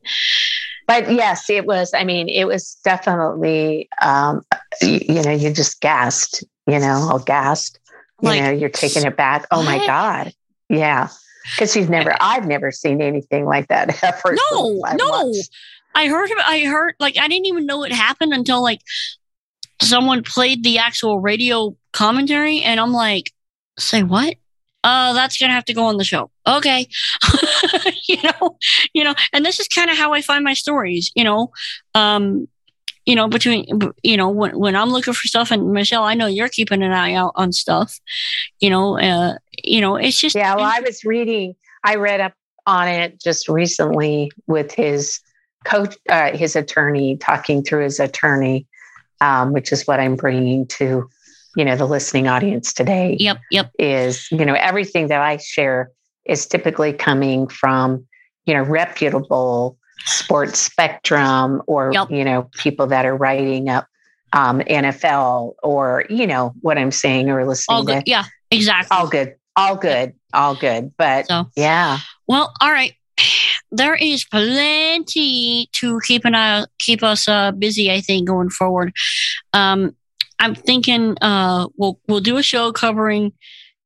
But 0.88 1.12
yes, 1.12 1.50
it 1.52 1.67
was. 1.67 1.93
I 1.93 2.04
mean, 2.04 2.28
it 2.30 2.46
was 2.46 2.78
definitely. 2.84 3.88
Um, 4.02 4.41
you, 4.82 5.00
you 5.08 5.22
know, 5.22 5.32
you 5.32 5.54
just 5.54 5.80
gasped. 5.82 6.43
You 6.65 6.80
know, 6.80 7.12
or 7.13 7.20
gasped. 7.20 7.80
You 8.22 8.30
Like, 8.30 8.41
know, 8.41 8.50
you're 8.50 8.70
taking 8.70 9.06
it 9.06 9.15
back. 9.15 9.46
Oh 9.52 9.62
my 9.62 9.86
god! 9.86 10.34
Yeah, 10.67 11.10
because 11.56 11.76
you've 11.76 11.91
never. 11.91 12.15
I've 12.20 12.48
never 12.48 12.72
seen 12.72 13.02
anything 13.04 13.46
like 13.46 13.67
that 13.67 14.04
ever. 14.04 14.36
No, 14.52 14.82
no. 14.96 15.10
watched. 15.10 15.50
I 15.93 16.08
heard. 16.08 16.32
I 16.43 16.62
heard. 16.65 16.96
Like 17.00 17.17
I 17.20 17.28
didn't 17.28 17.46
even 17.46 17.67
know 17.67 17.84
it 17.84 17.91
happened 17.91 18.34
until 18.34 18.63
like 18.63 18.82
someone 19.80 20.24
played 20.24 20.63
the 20.63 20.80
actual 20.80 21.20
radio 21.20 21.76
commentary, 21.93 22.62
and 22.62 22.80
I'm 22.80 22.93
like, 22.93 23.32
"Say 23.78 24.02
what?" 24.02 24.36
Uh, 24.84 25.13
that's 25.13 25.38
gonna 25.38 25.54
have 25.54 25.66
to 25.66 25.74
go 25.74 25.86
on 25.86 25.98
the 25.98 26.04
show. 26.04 26.30
Okay, 26.48 26.88
you 28.08 28.18
know, 28.24 28.58
you 28.94 29.04
know, 29.04 29.16
and 29.34 29.46
this 29.46 29.60
is 29.60 29.68
kind 29.68 29.90
of 29.90 29.98
how 29.98 30.13
I 30.13 30.22
find 30.22 30.44
my 30.44 30.54
stories. 30.54 31.12
You 31.16 31.24
know, 31.24 31.52
um, 31.96 32.48
you 33.06 33.16
know, 33.16 33.28
between 33.28 33.66
you 34.04 34.18
know 34.18 34.30
when 34.30 34.58
when 34.58 34.76
I'm 34.76 34.90
looking 34.90 35.13
for 35.13 35.28
stuff, 35.28 35.52
and 35.52 35.72
Michelle, 35.72 36.04
I 36.04 36.13
know 36.13 36.28
you're 36.28 36.50
keeping 36.50 36.84
an 36.84 36.92
eye 36.92 37.13
out 37.13 37.32
on 37.36 37.52
stuff. 37.54 38.00
You 38.60 38.70
know, 38.70 39.00
uh, 39.00 39.36
you 39.63 39.82
know, 39.82 39.96
it's 39.96 40.20
just 40.20 40.36
Yeah, 40.36 40.56
well, 40.56 40.66
I 40.66 40.82
was 40.82 41.04
reading. 41.04 41.56
I 41.84 41.96
read 41.96 42.20
up 42.20 42.34
on 42.66 42.88
it 42.88 43.20
just 43.22 43.48
recently 43.48 44.32
with 44.46 44.74
his 44.74 45.22
coach, 45.63 45.96
uh, 46.10 46.36
his 46.36 46.56
attorney, 46.56 47.18
talking 47.18 47.63
through 47.63 47.84
his 47.84 48.00
attorney, 48.00 48.68
um, 49.22 49.54
which 49.54 49.72
is 49.72 49.88
what 49.88 50.00
I'm 50.00 50.16
bringing 50.16 50.68
to, 50.68 51.10
you 51.58 51.65
know, 51.65 51.76
the 51.76 51.86
listening 51.86 52.28
audience 52.28 52.72
today. 52.72 53.17
Yep, 53.20 53.38
yep. 53.52 53.72
Is 53.80 54.32
you 54.32 54.46
know 54.46 54.54
everything 54.54 55.08
that 55.08 55.20
I 55.22 55.38
share 55.38 55.91
is 56.26 56.46
typically 56.46 56.93
coming 56.93 57.48
from 57.50 58.06
you 58.46 58.54
know 58.54 58.62
reputable 58.63 59.78
sports 60.06 60.60
spectrum 60.60 61.62
or 61.67 61.91
Yep. 61.93 62.12
you 62.12 62.24
know 62.24 62.50
people 62.58 62.88
that 62.88 63.06
are 63.06 63.15
writing 63.17 63.67
up 63.70 63.88
um, 64.34 64.60
NFL 64.62 65.54
or 65.63 66.06
you 66.10 66.28
know 66.28 66.54
what 66.62 66.78
I'm 66.78 66.91
saying 66.91 67.30
or 67.30 67.46
listening 67.46 67.76
All 67.76 67.86
to 67.86 67.93
good. 67.96 68.04
Yeah, 68.06 68.26
exactly. 68.52 68.96
all 68.96 69.08
good 69.08 69.36
all 69.56 69.76
good 69.76 70.13
all 70.34 70.54
good 70.56 70.93
but 70.98 71.28
So- 71.28 71.50
yeah 71.58 71.98
Well, 72.28 72.54
all 72.62 72.72
right. 72.72 72.93
There 73.72 73.96
is 73.96 74.24
plenty 74.24 75.67
to 75.74 76.00
keep 76.06 76.24
an 76.26 76.36
eye, 76.36 76.65
keep 76.80 77.04
us 77.04 77.28
uh, 77.28 77.52
busy. 77.52 77.91
I 77.91 78.00
think 78.02 78.28
going 78.28 78.50
forward. 78.50 78.93
Um, 79.54 79.96
I'm 80.39 80.56
thinking 80.56 81.17
uh, 81.21 81.67
we'll 81.76 82.00
we'll 82.08 82.19
do 82.19 82.38
a 82.38 82.43
show 82.43 82.71
covering. 82.71 83.34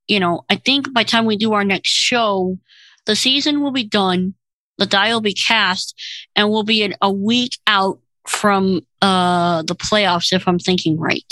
You 0.08 0.20
know, 0.20 0.44
I 0.50 0.56
think 0.56 0.94
by 0.94 1.04
the 1.04 1.10
time 1.10 1.26
we 1.26 1.38
do 1.38 1.54
our 1.54 1.64
next 1.64 1.90
show, 1.90 2.58
the 3.06 3.16
season 3.16 3.62
will 3.62 3.72
be 3.72 3.84
done, 3.84 4.34
the 4.78 4.86
die 4.86 5.14
will 5.14 5.22
be 5.22 5.34
cast, 5.34 6.00
and 6.36 6.50
we'll 6.50 6.64
be 6.64 6.84
in 6.84 6.96
a 7.02 7.12
week 7.12 7.58
out 7.68 8.00
from 8.28 8.82
uh, 9.02 9.62
the 9.64 9.76
playoffs. 9.76 10.34
If 10.34 10.48
I'm 10.48 10.60
thinking 10.60 10.98
right 10.98 11.24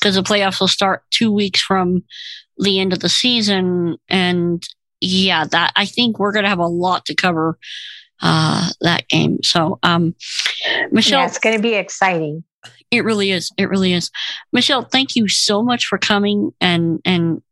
because 0.00 0.14
the 0.14 0.22
playoffs 0.22 0.60
will 0.60 0.68
start 0.68 1.04
two 1.10 1.32
weeks 1.32 1.60
from 1.60 2.04
the 2.58 2.80
end 2.80 2.92
of 2.92 3.00
the 3.00 3.08
season. 3.08 3.96
And 4.08 4.62
yeah, 5.00 5.44
that 5.46 5.72
I 5.76 5.86
think 5.86 6.18
we're 6.18 6.32
going 6.32 6.44
to 6.44 6.50
have 6.50 6.58
a 6.58 6.66
lot 6.66 7.06
to 7.06 7.14
cover 7.14 7.58
uh, 8.20 8.70
that 8.80 9.08
game. 9.08 9.42
So, 9.42 9.78
um, 9.82 10.14
Michelle, 10.90 11.20
yeah 11.20 11.26
it's 11.26 11.38
going 11.38 11.56
to 11.56 11.62
be 11.62 11.74
exciting 11.74 12.44
it 12.92 13.04
really 13.04 13.32
is. 13.32 13.50
It 13.56 13.68
really 13.68 13.92
is. 13.92 14.10
Michelle, 14.52 14.84
thank 14.84 15.16
you 15.16 15.26
so 15.26 15.62
much 15.62 15.86
for 15.86 15.98
coming. 15.98 16.52
And 16.60 17.00
and 17.04 17.42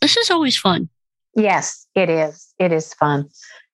this 0.00 0.16
is 0.16 0.30
always 0.30 0.56
fun. 0.56 0.88
yes 1.36 1.86
it 1.94 2.10
is 2.10 2.52
it 2.58 2.72
is 2.72 2.94
fun 2.94 3.28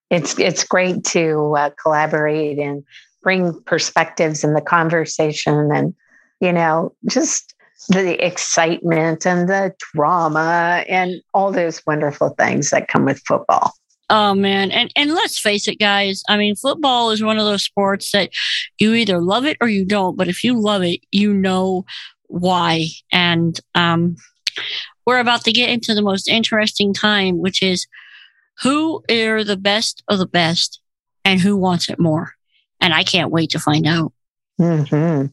it's 0.09 0.37
it's 0.39 0.63
great 0.63 1.03
to 1.03 1.55
uh, 1.57 1.69
collaborate 1.81 2.57
and 2.57 2.83
bring 3.21 3.59
perspectives 3.63 4.43
in 4.43 4.53
the 4.53 4.61
conversation 4.61 5.71
and 5.71 5.93
you 6.39 6.51
know 6.51 6.93
just 7.07 7.53
the 7.89 8.23
excitement 8.25 9.25
and 9.25 9.49
the 9.49 9.73
drama 9.93 10.83
and 10.87 11.21
all 11.33 11.51
those 11.51 11.81
wonderful 11.85 12.29
things 12.29 12.69
that 12.69 12.87
come 12.87 13.05
with 13.05 13.21
football 13.25 13.73
Oh 14.13 14.33
man, 14.33 14.71
and 14.71 14.91
and 14.97 15.13
let's 15.13 15.39
face 15.39 15.69
it, 15.69 15.79
guys. 15.79 16.21
I 16.27 16.35
mean, 16.35 16.57
football 16.57 17.11
is 17.11 17.23
one 17.23 17.37
of 17.37 17.45
those 17.45 17.63
sports 17.63 18.11
that 18.11 18.29
you 18.77 18.93
either 18.93 19.21
love 19.21 19.45
it 19.45 19.55
or 19.61 19.69
you 19.69 19.85
don't. 19.85 20.17
But 20.17 20.27
if 20.27 20.43
you 20.43 20.59
love 20.59 20.83
it, 20.83 20.99
you 21.11 21.33
know 21.33 21.85
why. 22.27 22.87
And 23.13 23.57
um, 23.73 24.17
we're 25.05 25.21
about 25.21 25.45
to 25.45 25.53
get 25.53 25.69
into 25.69 25.95
the 25.95 26.01
most 26.01 26.27
interesting 26.27 26.93
time, 26.93 27.39
which 27.39 27.63
is 27.63 27.87
who 28.63 29.01
are 29.09 29.45
the 29.45 29.55
best 29.55 30.03
of 30.09 30.19
the 30.19 30.27
best, 30.27 30.81
and 31.23 31.39
who 31.39 31.55
wants 31.55 31.89
it 31.89 31.97
more. 31.97 32.33
And 32.81 32.93
I 32.93 33.03
can't 33.03 33.31
wait 33.31 33.51
to 33.51 33.59
find 33.59 33.87
out. 33.87 34.11
hmm 34.57 35.27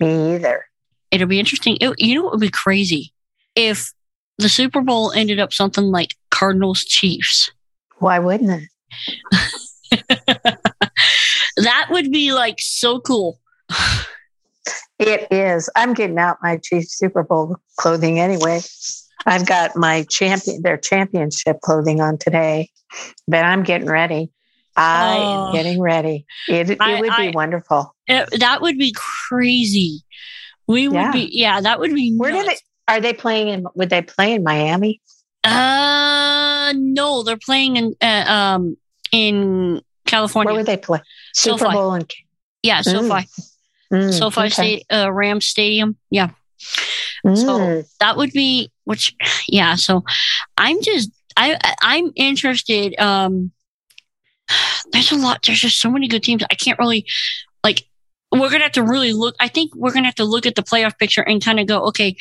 me 0.00 0.34
either 0.34 0.66
It'll 1.12 1.28
be 1.28 1.38
interesting. 1.38 1.78
It, 1.80 1.94
you 2.00 2.16
know, 2.16 2.26
it 2.26 2.32
would 2.32 2.40
be 2.40 2.50
crazy 2.50 3.12
if 3.54 3.92
the 4.38 4.48
Super 4.48 4.80
Bowl 4.80 5.12
ended 5.12 5.38
up 5.38 5.52
something 5.52 5.84
like 5.84 6.16
Cardinals 6.32 6.84
Chiefs. 6.84 7.52
Why 8.04 8.18
wouldn't 8.18 8.50
it 8.50 8.68
that 11.56 11.86
would 11.90 12.10
be 12.10 12.32
like 12.34 12.56
so 12.58 13.00
cool. 13.00 13.38
It 14.98 15.26
is. 15.30 15.68
I'm 15.76 15.94
getting 15.94 16.18
out 16.18 16.36
my 16.42 16.58
Chief 16.62 16.84
Super 16.88 17.22
Bowl 17.22 17.56
clothing 17.78 18.20
anyway. 18.20 18.60
I've 19.26 19.46
got 19.46 19.74
my 19.76 20.04
champion, 20.10 20.62
their 20.62 20.76
championship 20.76 21.60
clothing 21.62 22.00
on 22.00 22.18
today, 22.18 22.70
but 23.26 23.44
I'm 23.44 23.62
getting 23.62 23.88
ready. 23.88 24.30
I 24.76 25.16
Oh. 25.16 25.46
am 25.48 25.52
getting 25.54 25.80
ready. 25.80 26.26
It, 26.48 26.70
it 26.70 26.78
I- 26.80 27.00
would 27.00 27.10
be 27.16 27.28
I- 27.28 27.32
wonderful. 27.34 27.94
It- 28.06 28.40
that 28.40 28.60
would 28.62 28.76
be 28.78 28.94
crazy. 29.28 30.02
We 30.66 30.88
would 30.88 30.94
Yeah. 30.94 31.12
be, 31.12 31.28
yeah, 31.32 31.60
that 31.60 31.78
would 31.80 31.94
be. 31.94 32.14
Where 32.16 32.32
do 32.32 32.42
they? 32.44 32.56
Are 32.88 33.00
they 33.00 33.12
playing 33.14 33.48
in? 33.48 33.66
Would 33.74 33.90
they 33.90 34.02
play 34.02 34.34
in 34.34 34.42
Miami? 34.44 35.00
Uh, 35.44 36.72
no, 36.76 37.22
they're 37.22 37.36
playing 37.36 37.76
in 37.76 37.94
uh, 38.00 38.24
um 38.26 38.76
in 39.12 39.80
California. 40.06 40.52
Where 40.52 40.60
would 40.60 40.66
they 40.66 40.76
play? 40.76 41.00
Super 41.34 41.58
SoFi. 41.58 41.72
Bowl 41.72 41.92
and 41.92 42.10
yeah, 42.62 42.80
SoFi, 42.80 43.26
Mm, 43.92 44.12
SoFi 44.12 44.40
okay. 44.40 44.48
State, 44.48 44.86
uh, 44.92 45.12
Rams 45.12 45.46
Stadium. 45.46 45.96
Yeah, 46.10 46.30
so- 46.58 47.58
Mm, 47.58 47.86
that 48.00 48.16
would 48.16 48.32
be 48.32 48.70
which. 48.84 49.14
Yeah, 49.48 49.74
so 49.76 50.02
I'm 50.56 50.80
just 50.82 51.10
I 51.36 51.56
I- 51.62 51.74
I'm 51.82 52.10
interested. 52.16 52.98
Um, 52.98 53.52
there's 54.92 55.12
a 55.12 55.16
lot. 55.16 55.42
There's 55.44 55.60
just 55.60 55.80
so 55.80 55.90
many 55.90 56.08
good 56.08 56.22
teams. 56.22 56.42
I 56.50 56.54
can't 56.54 56.78
really 56.78 57.06
like. 57.62 57.82
We're 58.32 58.50
gonna 58.50 58.64
have 58.64 58.72
to 58.72 58.82
really 58.82 59.12
look. 59.12 59.34
I 59.40 59.48
think 59.48 59.74
we're 59.76 59.92
gonna 59.92 60.06
have 60.06 60.14
to 60.16 60.24
look 60.24 60.44
at 60.46 60.54
the 60.54 60.62
playoff 60.62 60.98
picture 60.98 61.22
and 61.22 61.44
kind 61.44 61.60
of 61.60 61.66
go, 61.66 61.80
okay, 61.88 62.16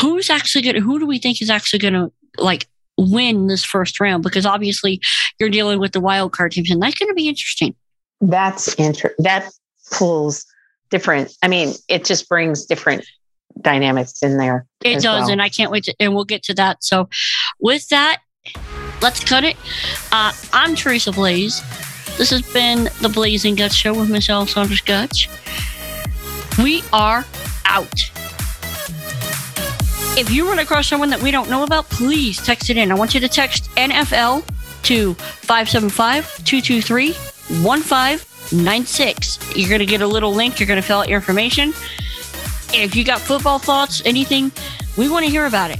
who's 0.00 0.28
actually 0.30 0.62
gonna? 0.62 0.80
Who 0.80 0.98
do 0.98 1.06
we 1.06 1.18
think 1.18 1.40
is 1.40 1.50
actually 1.50 1.78
gonna 1.78 2.10
like 2.38 2.68
win 2.98 3.46
this 3.46 3.64
first 3.64 4.00
round? 4.00 4.22
Because 4.22 4.46
obviously 4.46 5.00
you're 5.38 5.50
dealing 5.50 5.78
with 5.78 5.92
the 5.92 6.00
wild 6.00 6.32
card 6.32 6.52
teams, 6.52 6.70
and 6.70 6.82
that's 6.82 6.94
gonna 6.94 7.14
be 7.14 7.28
interesting. 7.28 7.74
That's 8.20 8.74
inter- 8.74 9.14
that 9.18 9.50
pulls 9.90 10.46
different. 10.90 11.36
I 11.42 11.48
mean, 11.48 11.74
it 11.88 12.04
just 12.04 12.28
brings 12.28 12.66
different 12.66 13.04
dynamics 13.60 14.22
in 14.22 14.38
there. 14.38 14.66
It 14.84 15.02
does, 15.02 15.22
well. 15.22 15.30
and 15.30 15.42
I 15.42 15.48
can't 15.48 15.70
wait 15.70 15.84
to, 15.84 15.94
and 15.98 16.14
we'll 16.14 16.24
get 16.24 16.42
to 16.44 16.54
that. 16.54 16.84
So, 16.84 17.08
with 17.60 17.88
that, 17.88 18.18
let's 19.00 19.22
cut 19.24 19.44
it. 19.44 19.56
Uh, 20.12 20.32
I'm 20.52 20.74
Teresa 20.74 21.12
Blaze. 21.12 21.60
This 22.18 22.30
has 22.30 22.42
been 22.52 22.88
the 23.00 23.08
Blazing 23.08 23.54
Guts 23.54 23.74
Show 23.74 23.98
with 23.98 24.10
Miss 24.10 24.28
Alessandra 24.28 24.76
Guts. 24.84 25.26
We 26.58 26.82
are 26.92 27.24
out. 27.64 28.10
If 30.14 30.30
you 30.30 30.46
run 30.46 30.58
across 30.58 30.88
someone 30.88 31.08
that 31.08 31.22
we 31.22 31.30
don't 31.30 31.48
know 31.48 31.62
about, 31.62 31.88
please 31.88 32.36
text 32.36 32.68
it 32.68 32.76
in. 32.76 32.92
I 32.92 32.94
want 32.94 33.14
you 33.14 33.20
to 33.20 33.28
text 33.28 33.70
NFL 33.76 34.44
to 34.82 35.14
575 35.14 36.44
223 36.44 37.14
1596. 37.62 39.56
You're 39.56 39.70
going 39.70 39.78
to 39.78 39.86
get 39.86 40.02
a 40.02 40.06
little 40.06 40.34
link. 40.34 40.60
You're 40.60 40.66
going 40.66 40.80
to 40.80 40.86
fill 40.86 40.98
out 40.98 41.08
your 41.08 41.18
information. 41.18 41.70
If 42.74 42.94
you 42.94 43.04
got 43.04 43.22
football 43.22 43.58
thoughts, 43.58 44.02
anything, 44.04 44.52
we 44.98 45.08
want 45.08 45.24
to 45.24 45.30
hear 45.30 45.46
about 45.46 45.70
it. 45.70 45.78